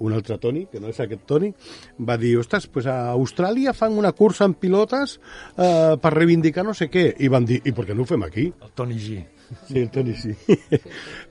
[0.00, 1.50] un altre Toni, que no és aquest Toni,
[2.08, 6.72] va dir, ostres, pues a Austràlia fan una cursa en pilotes eh, per reivindicar no
[6.76, 7.10] sé què.
[7.20, 8.48] I van dir, i per què no ho fem aquí?
[8.64, 9.20] El Toni G.
[9.66, 10.34] Sí, el Toni sí.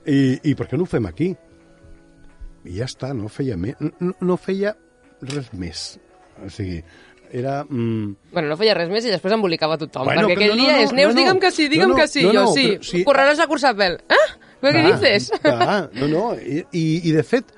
[0.06, 0.18] I,
[0.50, 1.30] I per què no ho fem aquí?
[2.68, 3.74] I ja està, no feia, me...
[3.80, 4.74] no, no feia
[5.22, 5.84] res més.
[6.44, 6.82] O sigui,
[7.32, 7.62] era...
[7.64, 10.08] Mm, Bueno, no feia res més i després embolicava tothom.
[10.10, 11.20] Bueno, perquè que aquell no, dia no, és, Neus, no, no.
[11.22, 12.26] digue'm que sí, digue'm No, no, que sí.
[12.26, 13.02] no, jo, no, sí, però sí.
[13.08, 13.98] correràs a cursa a pèl.
[14.12, 14.28] Ah,
[14.60, 15.30] què clar, dices?
[15.40, 17.52] Clar, no, no, i, i, i de fet,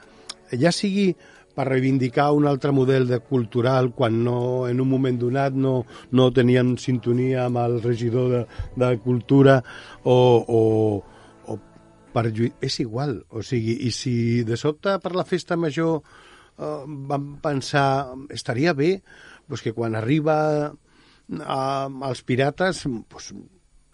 [0.61, 1.09] ja sigui
[1.55, 5.75] per reivindicar un altre model de cultural quan no, en un moment donat no,
[6.11, 8.43] no tenien sintonia amb el regidor de,
[8.77, 9.61] de cultura
[10.05, 10.63] o, o,
[11.47, 11.59] o
[12.13, 12.53] per lluir...
[12.61, 14.15] És igual, o sigui, i si
[14.49, 16.79] de sobte per la festa major eh,
[17.13, 18.97] vam pensar estaria bé
[19.49, 20.37] pues que quan arriba
[21.41, 23.33] a, als pirates pues,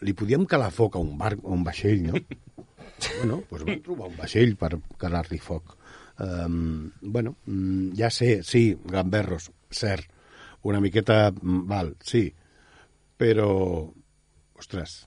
[0.07, 2.21] li podíem calar foc a un barc a un vaixell, no?
[3.19, 5.78] bueno, doncs vam trobar un vaixell per calar-li foc.
[6.19, 10.09] Um, bueno, mm, ja sé, sí, gamberros, cert,
[10.63, 12.33] una miqueta, mm, val, sí,
[13.17, 13.93] però,
[14.59, 15.05] ostres,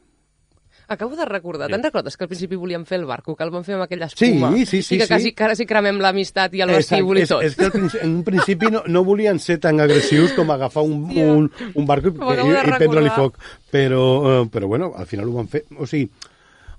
[0.91, 3.63] Acabo de recordar, te'n recordes que al principi volíem fer el barco, que el vam
[3.63, 4.49] fer amb aquella Sí, espuma?
[4.65, 5.11] sí, sí, I que sí.
[5.13, 7.45] quasi, quasi cremem l'amistat i el vestíbul i és, tot.
[7.47, 10.83] és que al principi, en un principi no, no volien ser tan agressius com agafar
[10.83, 11.47] un, un,
[11.79, 13.39] un barco i, i, i prendre-li foc.
[13.71, 14.03] Però,
[14.33, 15.63] eh, però bueno, al final ho van fer.
[15.79, 16.09] O sigui,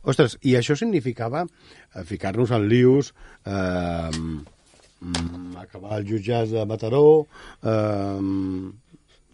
[0.02, 3.12] ostres, i això significava eh, ficar-nos en lius,
[3.44, 7.26] eh, mm, acabar el jutjats de Mataró,
[7.62, 8.72] eh,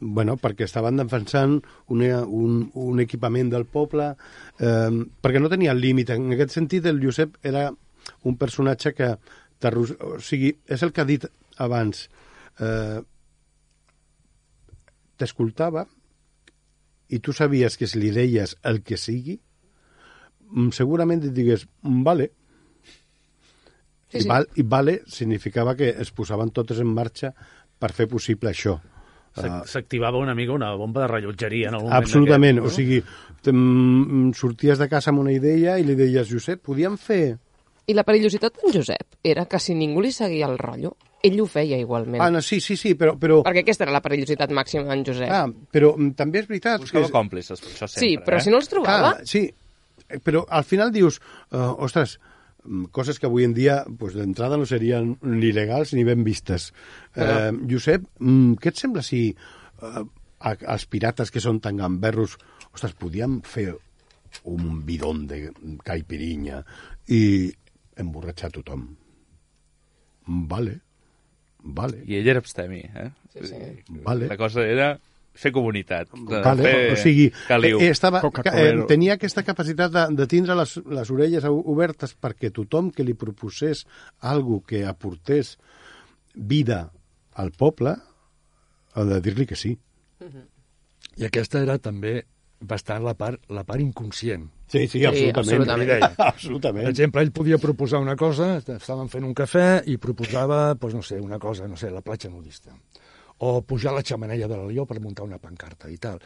[0.00, 1.58] bueno, perquè estaven defensant
[1.90, 4.12] una, un, un equipament del poble,
[4.60, 6.14] eh, perquè no tenia límit.
[6.14, 7.68] En aquest sentit, el Josep era
[8.24, 9.16] un personatge que
[9.66, 11.24] o sigui, és el que ha dit
[11.58, 12.06] abans.
[12.60, 13.00] Eh,
[15.18, 15.82] T'escoltava
[17.10, 19.40] i tu sabies que si li deies el que sigui,
[20.72, 22.30] segurament et digués, "Mm, vale.
[24.08, 24.28] Sí, I, sí.
[24.28, 27.34] val, I vale significava que es posaven totes en marxa
[27.78, 28.78] per fer possible això.
[29.36, 33.02] S'ac- S'activava una mica una bomba de rellotgeria en el moment Absolutament, d'aquest, o sigui,
[33.44, 37.36] te'n- sorties de casa amb una idea i li deies, Josep, podíem fer...
[37.88, 41.46] I la perillositat d'en Josep era que si ningú li seguia el rotllo, ell ho
[41.46, 42.20] feia igualment.
[42.20, 43.14] Ah, no, sí, sí, sí, però...
[43.20, 43.42] però...
[43.46, 45.30] Perquè aquesta era la perillositat màxima d'en Josep.
[45.30, 46.80] Ah, però mm, també és veritat...
[46.80, 48.08] Buscava que- còmplices, per això sempre.
[48.08, 48.40] Sí, però eh?
[48.44, 49.14] si no els trobava...
[49.14, 49.46] Clar, sí,
[50.24, 51.20] però al final dius,
[51.52, 52.18] uh, ostres,
[52.64, 56.72] mm, coses que avui en dia pues, d'entrada no serien ni legals ni ben vistes.
[57.14, 59.34] Però- Uh, Josep, mm, què et sembla si
[59.82, 60.04] uh,
[60.46, 62.38] els pirates que són tan gamberros,
[62.72, 63.72] ostres, podíem fer
[64.44, 65.50] un bidon de
[65.84, 66.62] caipirinha
[67.08, 67.50] i
[67.98, 68.84] emborratxar tothom?
[70.26, 70.80] Vale,
[71.64, 72.02] vale.
[72.06, 73.08] I ell era abstemi, eh?
[73.32, 73.60] Sí, sí.
[74.04, 74.28] Vale.
[74.28, 74.98] La cosa era
[75.38, 76.10] fer comunitat.
[76.12, 77.80] de Vale, fer o sigui, caliu.
[77.80, 78.20] eh, estava,
[78.52, 83.14] eh, tenia aquesta capacitat de, de tindre les, les orelles obertes perquè tothom que li
[83.14, 83.84] proposés
[84.20, 85.56] algo que aportés
[86.34, 86.88] vida
[87.38, 87.94] al poble,
[88.94, 89.76] ha de dir-li que sí.
[91.18, 92.20] I aquesta era també
[92.58, 94.48] bastant la part, la part inconscient.
[94.68, 95.70] Sí, sí, absolutament.
[95.80, 96.10] Li deia.
[96.18, 96.84] Absolutament.
[96.84, 101.02] Per exemple, ell podia proposar una cosa, estàvem fent un cafè i proposava, doncs, no
[101.06, 102.74] sé, una cosa, no sé, la platja nudista.
[103.38, 106.18] O pujar a la xamanella de la Lió per muntar una pancarta i tal.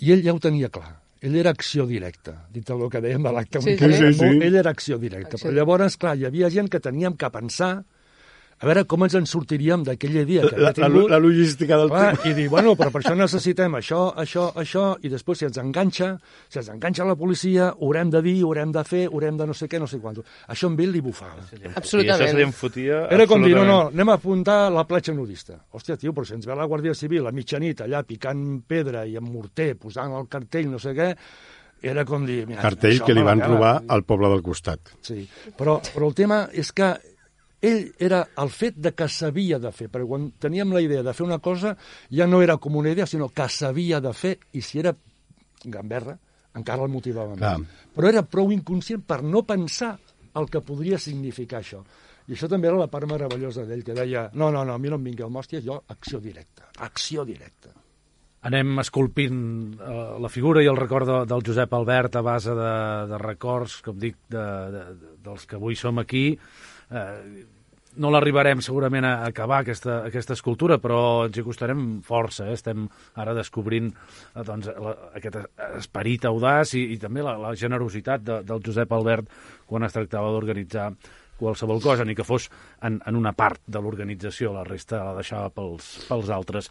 [0.00, 0.94] I ell ja ho tenia clar.
[1.26, 3.60] Ell era acció directa, dit el que dèiem de l'acte.
[3.64, 4.30] Sí, sí, sí.
[4.44, 5.36] Ell era acció directa.
[5.36, 7.72] Acció Però llavors, clar, hi havia gent que teníem que pensar
[8.58, 11.10] a veure com ens en sortiríem d'aquell dia que La- havia la- tingut.
[11.10, 12.30] la logística del Clar, tema.
[12.30, 16.18] I dir, bueno, però per això necessitem això, això, això, i després si ens enganxa,
[16.48, 19.68] si ens enganxa la policia, haurem de dir, haurem de fer, haurem de no sé
[19.68, 20.16] què, no sé quant.
[20.48, 21.42] Això amb ell li bufava.
[21.74, 22.22] Absolutament.
[22.22, 25.12] I això se li enfotia Era com dir, no, no, anem a apuntar la platja
[25.12, 25.58] nudista.
[25.72, 29.16] Hòstia, tio, però si ens ve la Guàrdia Civil a mitjanit allà picant pedra i
[29.16, 31.10] amb morter, posant el cartell, no sé què,
[31.82, 32.46] era com dir...
[32.48, 34.80] Mira, Cartell que li van robar al poble del costat.
[35.04, 35.28] Sí,
[35.58, 36.88] però, però el tema és que
[37.62, 41.14] ell era el fet de que s'havia de fer, perquè quan teníem la idea de
[41.16, 41.76] fer una cosa
[42.12, 44.94] ja no era com una idea, sinó que s'havia de fer, i si era
[45.64, 46.18] gamberra,
[46.56, 47.42] encara el motivava més.
[47.96, 49.96] Però era prou inconscient per no pensar
[50.36, 51.82] el que podria significar això.
[52.26, 54.90] I això també era la part meravellosa d'ell, que deia, no, no, no, a mi
[54.90, 57.75] no em vingueu mòsties, jo acció directa, acció directa.
[58.46, 59.40] Anem esculpint
[59.80, 62.72] eh, la figura i el record de, del Josep Albert a base de,
[63.10, 66.28] de records, com dic, de, de, de, dels que avui som aquí.
[66.90, 67.44] Eh,
[67.96, 72.46] no l'arribarem segurament a acabar, aquesta, aquesta escultura, però ens hi costarem força.
[72.46, 72.56] Eh?
[72.58, 72.86] Estem
[73.18, 75.40] ara descobrint eh, doncs, la, aquest
[75.80, 79.32] esperit audaç i, i també la, la generositat de, del Josep Albert
[79.66, 80.92] quan es tractava d'organitzar
[81.36, 82.46] qualsevol cosa, ni que fos
[82.84, 86.70] en, en una part de l'organització, la resta la deixava pels, pels altres.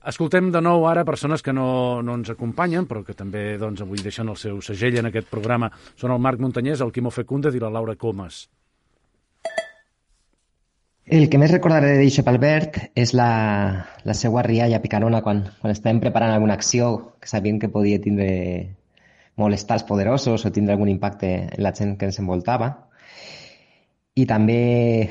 [0.00, 4.00] Escoltem de nou ara persones que no, no ens acompanyen, però que també doncs, avui
[4.00, 5.68] deixen el seu segell en aquest programa.
[6.00, 8.46] Són el Marc Muntanyès, el Quimo Fecundes i la Laura Comas.
[11.04, 13.30] El que més recordaré de Josep Albert és la,
[14.06, 18.30] la seva rialla picarona quan, quan estàvem preparant alguna acció que sabien que podia tindre
[19.36, 22.70] molestar els poderosos o tindre algun impacte en la gent que ens envoltava.
[24.16, 25.10] I també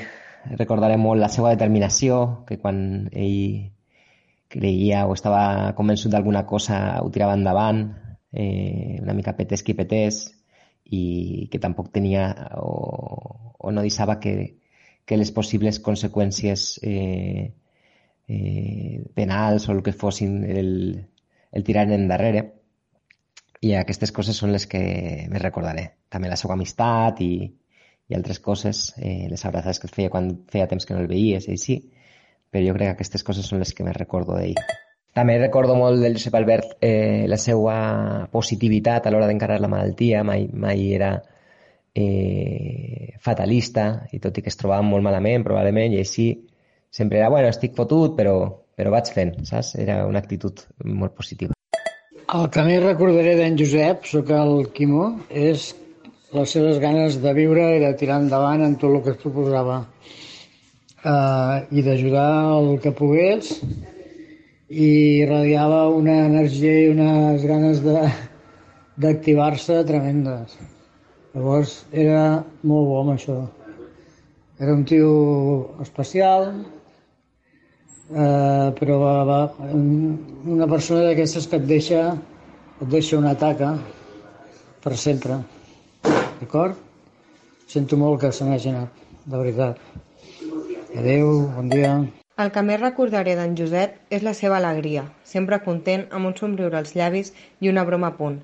[0.56, 2.80] recordaré molt la seva determinació, que quan
[3.12, 3.70] ell
[4.50, 7.84] creia o estava convençut d'alguna cosa ho tirava endavant,
[8.32, 10.24] eh, una mica petés qui petés,
[10.90, 12.24] i que tampoc tenia
[12.58, 14.34] o, o no deixava que,
[15.06, 17.52] que les possibles conseqüències eh,
[18.28, 20.72] eh, penals o el que fossin el,
[21.52, 22.48] el tirar endarrere.
[23.60, 24.80] I aquestes coses són les que
[25.30, 25.90] més recordaré.
[26.08, 27.32] També la seva amistat i,
[28.08, 31.46] i altres coses, eh, les abraçades que feia quan feia temps que no el veies
[31.46, 31.76] i així,
[32.50, 34.58] però jo crec que aquestes coses són les que més recordo d'ell.
[35.14, 37.74] També recordo molt del Josep Albert eh, la seva
[38.30, 41.16] positivitat a l'hora d'encarar la malaltia, mai, mai era
[41.94, 46.28] eh, fatalista, i tot i que es trobava molt malament, probablement, i així
[46.90, 48.36] sempre era, bueno, estic fotut, però,
[48.78, 49.74] però vaig fent, saps?
[49.82, 51.58] Era una actitud molt positiva.
[52.30, 55.72] El que més recordaré d'en Josep, sóc el Quimó, és
[56.30, 59.80] les seves ganes de viure i de tirar endavant en tot el que es proposava
[61.04, 63.54] uh, i d'ajudar el que pogués
[64.70, 64.88] i
[65.22, 67.80] irradiava una energia i unes ganes
[69.00, 70.54] d'activar-se tremendes.
[71.34, 73.38] Llavors era molt bo amb això.
[74.60, 75.10] Era un tio
[75.82, 76.50] especial,
[78.10, 79.38] eh, però va, va,
[79.72, 82.02] una persona d'aquestes que et deixa,
[82.80, 83.72] et deixa una taca
[84.84, 85.40] per sempre.
[86.40, 86.76] D'acord?
[87.70, 90.09] Sento molt que se n'hagi anat, de veritat.
[90.98, 91.90] Adéu, bon dia.
[92.42, 96.76] El que més recordaré d'en Josep és la seva alegria, sempre content, amb un somriure
[96.78, 97.30] als llavis
[97.62, 98.40] i una broma a punt.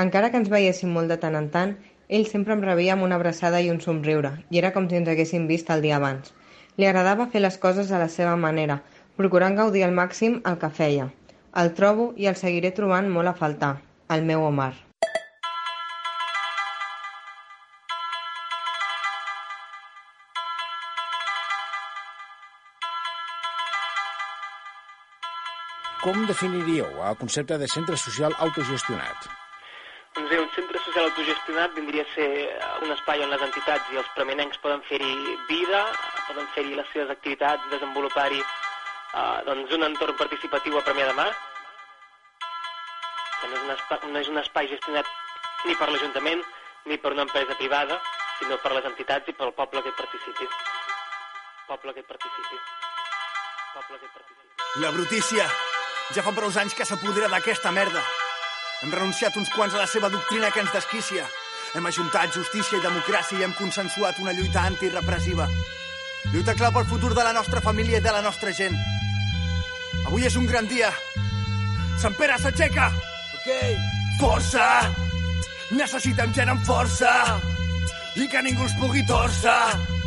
[0.00, 1.76] Encara que ens veiéssim molt de tant en tant,
[2.08, 5.12] ell sempre em rebia amb una abraçada i un somriure, i era com si ens
[5.12, 6.32] haguéssim vist el dia abans.
[6.80, 8.80] Li agradava fer les coses a la seva manera,
[9.20, 11.10] procurant gaudir al màxim el que feia.
[11.52, 13.74] El trobo i el seguiré trobant molt a faltar,
[14.08, 14.72] el meu Omar.
[26.00, 29.26] Com definiríeu el concepte de centre social autogestionat?
[30.16, 32.28] Doncs bé, un centre social autogestionat vindria a ser
[32.86, 35.82] un espai on les entitats i els premenencs poden fer-hi vida,
[36.30, 41.28] poden fer-hi les seves activitats, desenvolupar-hi eh, doncs un entorn participatiu a Premià de Mar,
[43.42, 45.16] que no és, un espai, no és un espai gestionat
[45.68, 46.40] ni per l'Ajuntament
[46.88, 48.00] ni per una empresa privada,
[48.38, 50.48] sinó per les entitats i pel poble que hi participi.
[51.68, 52.62] Poble que hi participi.
[53.74, 54.80] Poble que hi participi.
[54.80, 55.50] La brutícia
[56.10, 58.00] Ja fa prou anys que s'apodera d'aquesta merda.
[58.82, 61.26] Hem renunciat uns quants a la seva doctrina que ens desquícia.
[61.78, 65.46] Hem ajuntat justícia i democràcia i hem consensuat una lluita antirepressiva.
[66.32, 68.74] Lluita clau pel futur de la nostra família i de la nostra gent.
[70.08, 70.90] Avui és un gran dia.
[72.02, 72.90] Sant Pere s'aixeca!
[73.38, 73.48] Ok.
[74.18, 74.66] Força!
[75.78, 77.14] Necessitem gent amb força!
[78.18, 79.99] I que ningú els pugui torçar!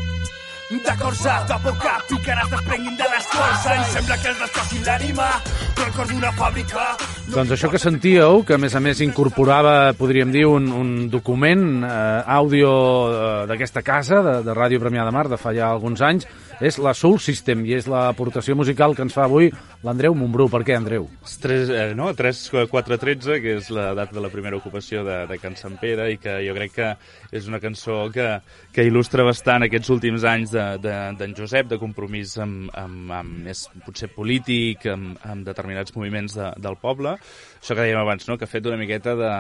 [0.74, 5.28] De corsa, de poca, picaràs desprenguin de l'escorça i sembla que els descossin l'ànima,
[5.76, 6.86] però el cor d'una fàbrica
[7.34, 11.86] Doncs això que sentíeu, que a més a més incorporava, podríem dir, un, un document
[11.86, 11.94] eh,
[12.40, 16.28] àudio eh, d'aquesta casa, de, de Ràdio Premià de Mar, de fa ja alguns anys,
[16.62, 19.50] és la Soul System i és l'aportació musical que ens fa avui
[19.86, 20.50] l'Andreu Montbrú.
[20.52, 21.08] Per què, Andreu?
[21.44, 22.42] 3, eh, no, 3,
[22.72, 26.10] 4, 13, que és la data de la primera ocupació de, de Can Sant Pere
[26.14, 26.90] i que jo crec que
[27.34, 28.28] és una cançó que,
[28.74, 33.46] que il·lustra bastant aquests últims anys d'en de, de, Josep, de compromís amb, amb, amb
[33.48, 37.18] més potser polític, amb, amb determinats moviments de, del poble.
[37.62, 38.38] Això que dèiem abans, no?
[38.38, 39.32] que ha fet una miqueta de,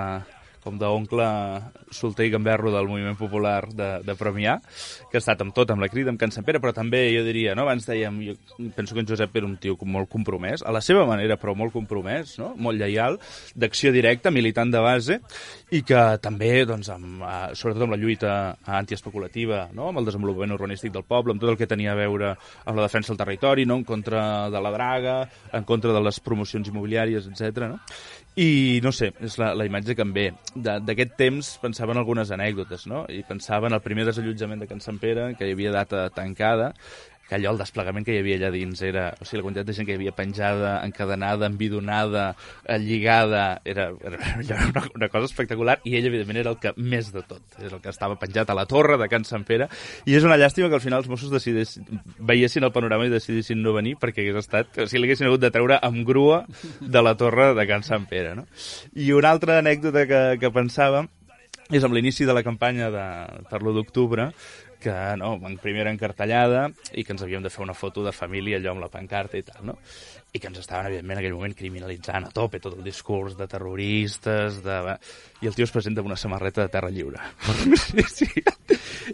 [0.63, 1.27] com d'oncle
[1.93, 4.57] solter i gamberro del moviment popular de, de Premià,
[5.11, 7.23] que ha estat amb tot, amb la crida, amb Can Sant Pere, però també, jo
[7.27, 7.67] diria, no?
[7.67, 8.35] abans dèiem, jo
[8.75, 11.75] penso que en Josep era un tio molt compromès, a la seva manera, però molt
[11.75, 12.53] compromès, no?
[12.57, 13.19] molt lleial,
[13.59, 15.19] d'acció directa, militant de base,
[15.75, 18.33] i que també, doncs, amb, eh, sobretot amb la lluita
[18.79, 19.89] antiespeculativa, no?
[19.91, 22.87] amb el desenvolupament urbanístic del poble, amb tot el que tenia a veure amb la
[22.87, 23.79] defensa del territori, no?
[23.81, 25.17] en contra de la draga,
[25.53, 27.67] en contra de les promocions immobiliàries, etc.
[27.67, 27.79] No?
[28.33, 30.25] I, no sé, és la, la imatge que em ve.
[30.57, 33.03] D'aquest temps pensava en algunes anècdotes, no?
[33.05, 36.71] I pensava en el primer desallotjament de Can Sant Pere, que hi havia data tancada,
[37.27, 39.05] que allò, el desplegament que hi havia allà dins era...
[39.21, 42.25] O sigui, la quantitat de gent que hi havia penjada, encadenada, envidonada,
[42.65, 43.61] eh, lligada...
[43.63, 47.41] Era, era, una, una cosa espectacular i ell, evidentment, era el que més de tot.
[47.61, 49.69] És el que estava penjat a la torre de Can Sant Pere
[50.09, 51.77] i és una llàstima que al final els Mossos decidís,
[52.19, 54.75] veiessin el panorama i decidissin no venir perquè hagués estat...
[54.75, 56.43] O sigui, l'haguessin hagut de treure amb grua
[56.79, 58.47] de la torre de Can Sant Pere, no?
[58.99, 61.05] I una altra anècdota que, que pensava
[61.71, 63.05] és amb l'inici de la campanya de,
[63.49, 64.27] per l'1 d'octubre,
[64.83, 68.59] que no, en primera encartellada i que ens havíem de fer una foto de família
[68.59, 69.77] allò amb la pancarta i tal, no?
[70.33, 73.45] I que ens estaven, evidentment, en aquell moment criminalitzant a tope tot el discurs de
[73.49, 74.77] terroristes, de...
[75.43, 77.21] i el tio es presenta amb una samarreta de terra lliure.
[77.83, 78.29] sí, sí.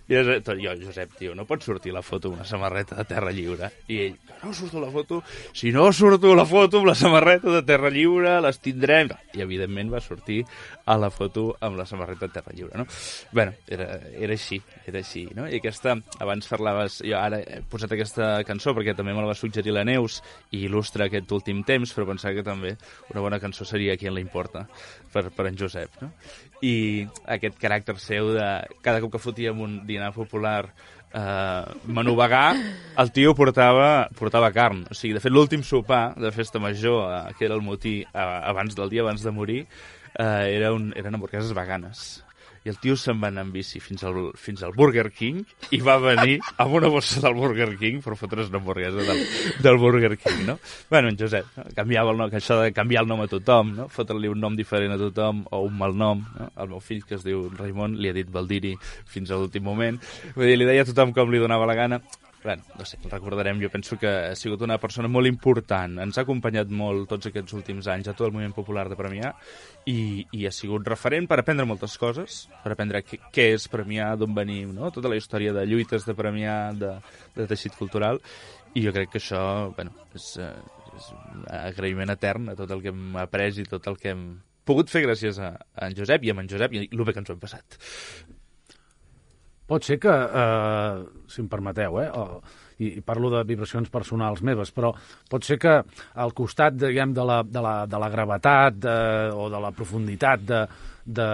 [0.07, 3.33] I és, jo, Josep, tio, no pot sortir la foto amb una samarreta de terra
[3.35, 3.71] lliure.
[3.91, 7.51] I ell, que no surto la foto, si no surto la foto amb la samarreta
[7.51, 9.11] de terra lliure, les tindrem.
[9.33, 10.43] I, evidentment, va sortir
[10.85, 12.87] a la foto amb la samarreta de terra lliure, no?
[13.31, 15.49] bueno, era, era així, era així, no?
[15.49, 19.37] I aquesta, abans parlaves, jo ara he posat aquesta cançó perquè també me la va
[19.37, 20.21] suggerir la Neus
[20.55, 22.75] i il·lustra aquest últim temps, però pensava que també
[23.11, 24.67] una bona cançó seria Qui en la importa,
[25.13, 26.13] per, per en Josep, no?
[26.65, 27.07] I
[27.37, 28.47] aquest caràcter seu de
[28.85, 30.69] cada cop que fotíem un dinar popular
[31.13, 32.43] eh, menú vegà,
[33.01, 34.85] el tio portava, portava carn.
[34.89, 38.25] O sigui, de fet, l'últim sopar de festa major, eh, que era el motí eh,
[38.53, 39.61] abans del dia, abans de morir,
[40.13, 42.23] eh, era un, eren hamburgueses veganes
[42.69, 45.41] el tio se'n va anar amb bici fins al, fins al Burger King
[45.75, 49.23] i va venir amb una bossa del Burger King per fotre's una hamburguesa del,
[49.65, 50.57] del Burger King, no?
[50.89, 51.67] Bueno, en Josep, no?
[51.75, 53.89] canviava el nom, que això de canviar el nom a tothom, no?
[53.93, 56.49] Fotre-li un nom diferent a tothom o un mal nom, no?
[56.55, 58.75] El meu fill, que es diu Raimon, li ha dit Valdiri
[59.09, 59.99] fins a l'últim moment.
[60.35, 62.03] Vull dir, li deia a tothom com li donava la gana
[62.43, 66.23] bueno, no sé, recordarem, jo penso que ha sigut una persona molt important, ens ha
[66.23, 69.33] acompanyat molt tots aquests últims anys a tot el moviment popular de Premià
[69.85, 74.13] i, i ha sigut referent per aprendre moltes coses, per aprendre què, què és Premià,
[74.19, 74.91] d'on venim, no?
[74.95, 76.95] tota la història de lluites de Premià, de,
[77.35, 78.21] de teixit cultural,
[78.73, 79.43] i jo crec que això,
[79.75, 80.53] bueno, és, eh,
[80.95, 84.27] és un agraïment etern a tot el que hem après i tot el que hem
[84.69, 87.31] pogut fer gràcies a, a en Josep i a en Josep i el que ens
[87.31, 87.79] ho hem passat.
[89.69, 92.41] Pot ser que, eh, si em permeteu, eh, o,
[92.79, 94.93] i, i parlo de vibracions personals meves, però
[95.29, 95.75] pot ser que
[96.23, 98.95] al costat, diguem, de la, de la, de la gravetat de,
[99.35, 100.63] o de la profunditat de,
[101.05, 101.29] de,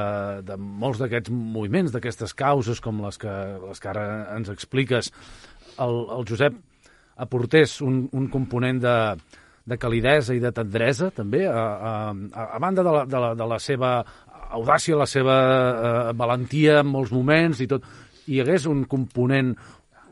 [0.48, 3.34] de molts d'aquests moviments, d'aquestes causes com les que,
[3.68, 4.06] les que ara
[4.36, 5.12] ens expliques,
[5.80, 6.58] el, el Josep
[7.24, 8.96] aportés un, un component de,
[9.66, 13.48] de calidesa i de tendresa, també, a, a, a banda de la, de, la, de
[13.54, 13.92] la seva
[14.56, 17.86] audàcia, la seva eh, valentia en molts moments i tot,
[18.28, 19.56] hi hagués un component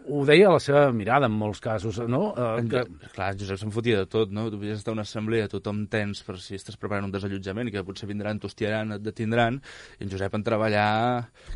[0.03, 2.33] ho deia la seva mirada en molts casos, no?
[2.35, 2.83] Eh, que...
[3.15, 4.49] Clar, Josep se'n fotia de tot, no?
[4.51, 7.85] Tu podies estar a una assemblea, tothom tens per si estàs preparant un desallotjament, que
[7.87, 9.61] potser vindran, t'hostiaran, et detindran,
[9.99, 10.87] i en Josep en treballar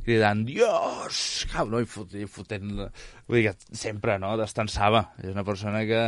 [0.05, 1.22] cridant Dios!
[1.51, 1.84] Cau, no?
[1.84, 1.89] I,
[2.22, 2.72] i fotent...
[3.28, 5.10] Vull dir que sempre, no?, destensava.
[5.20, 6.03] És una persona que,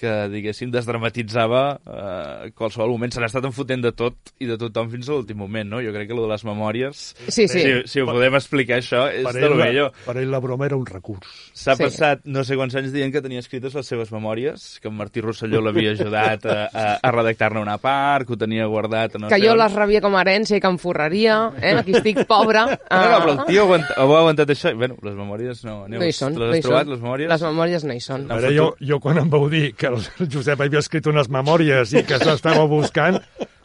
[0.00, 3.12] que, diguéssim, desdramatitzava eh, qualsevol moment.
[3.14, 5.80] Se n'ha estat enfotent de tot i de tothom fins a l'últim moment, no?
[5.84, 7.02] Jo crec que lo de les memòries...
[7.28, 7.60] Sí, sí.
[7.62, 9.92] Si, si ho podem explicar, això és Per de lo millor.
[10.06, 11.26] per ell la broma era un recurs.
[11.56, 11.82] S'ha Sí.
[11.84, 15.20] passat no sé quants anys dient que tenia escrites les seves memòries, que en Martí
[15.24, 19.16] Rosselló l'havia ajudat a, a, a redactar-ne una part, que ho tenia guardat...
[19.16, 19.58] a No que sé jo on.
[19.60, 21.74] les rebia com a herència i que em forraria, eh?
[21.80, 22.66] aquí estic pobra.
[22.66, 24.72] No, no, però el tio ha aguantat, ho ha aguantat això.
[24.72, 25.76] i, Bueno, les memòries no.
[25.88, 26.34] Neus, no hi són.
[26.36, 26.92] no les hi has trobat, són.
[26.94, 27.30] les memòries?
[27.32, 28.26] Les memòries no hi són.
[28.32, 32.02] Ara, jo, jo quan em vau dir que el Josep havia escrit unes memòries i
[32.06, 33.18] que s'estava buscant,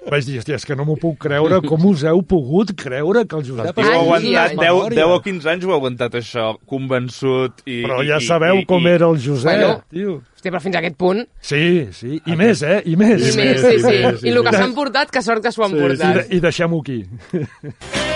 [0.09, 3.35] vaig dir, hòstia, és que no m'ho puc creure, com us heu pogut creure que
[3.37, 3.75] el El Josep...
[3.77, 4.97] tio ha aguantat unes 10, memòries?
[4.97, 7.81] 10 o 15 anys, ho ha aguantat això, convençut i...
[7.85, 10.17] Però i- ja i- sabeu i, com i, era el Josep, Bueno, tio.
[10.35, 11.23] Hòstia, però fins a aquest punt...
[11.41, 11.63] Sí,
[11.93, 12.81] sí, i més, eh?
[12.85, 13.21] I més.
[13.29, 14.27] I més, sí, sí.
[14.27, 16.23] I el que s'han portat, que sort que s'ho han I, portat.
[16.23, 17.03] de- I deixem-ho aquí.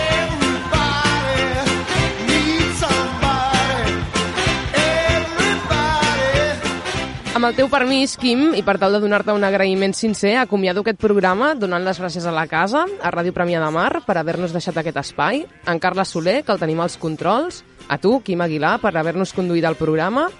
[7.36, 10.96] Amb el teu permís, Quim, i per tal de donar-te un agraïment sincer, acomiado aquest
[10.96, 14.78] programa donant les gràcies a la casa, a Ràdio Premià de Mar, per haver-nos deixat
[14.80, 17.58] aquest espai, a en Carles Soler, que el tenim als controls,
[17.92, 20.30] a tu, Quim Aguilar, per haver-nos conduït al programa,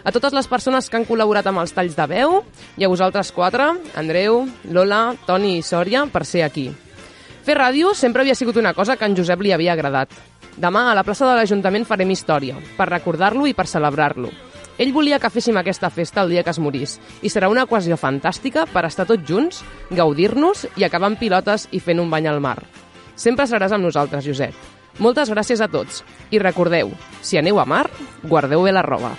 [0.00, 2.38] a totes les persones que han col·laborat amb els talls de veu,
[2.80, 6.70] i a vosaltres quatre, Andreu, Lola, Toni i Sòria, per ser aquí.
[7.44, 10.08] Fer ràdio sempre havia sigut una cosa que en Josep li havia agradat.
[10.56, 14.32] Demà a la plaça de l'Ajuntament farem història, per recordar-lo i per celebrar-lo.
[14.78, 17.96] Ell volia que féssim aquesta festa el dia que es morís, i serà una ocasió
[17.96, 22.42] fantàstica per estar tots junts, gaudir-nos i acabar amb pilotes i fent un bany al
[22.44, 22.58] mar.
[23.16, 24.52] Sempre seràs amb nosaltres, Josep.
[25.00, 26.04] Moltes gràcies a tots.
[26.30, 27.86] I recordeu, si aneu a mar,
[28.24, 29.16] guardeu bé la roba.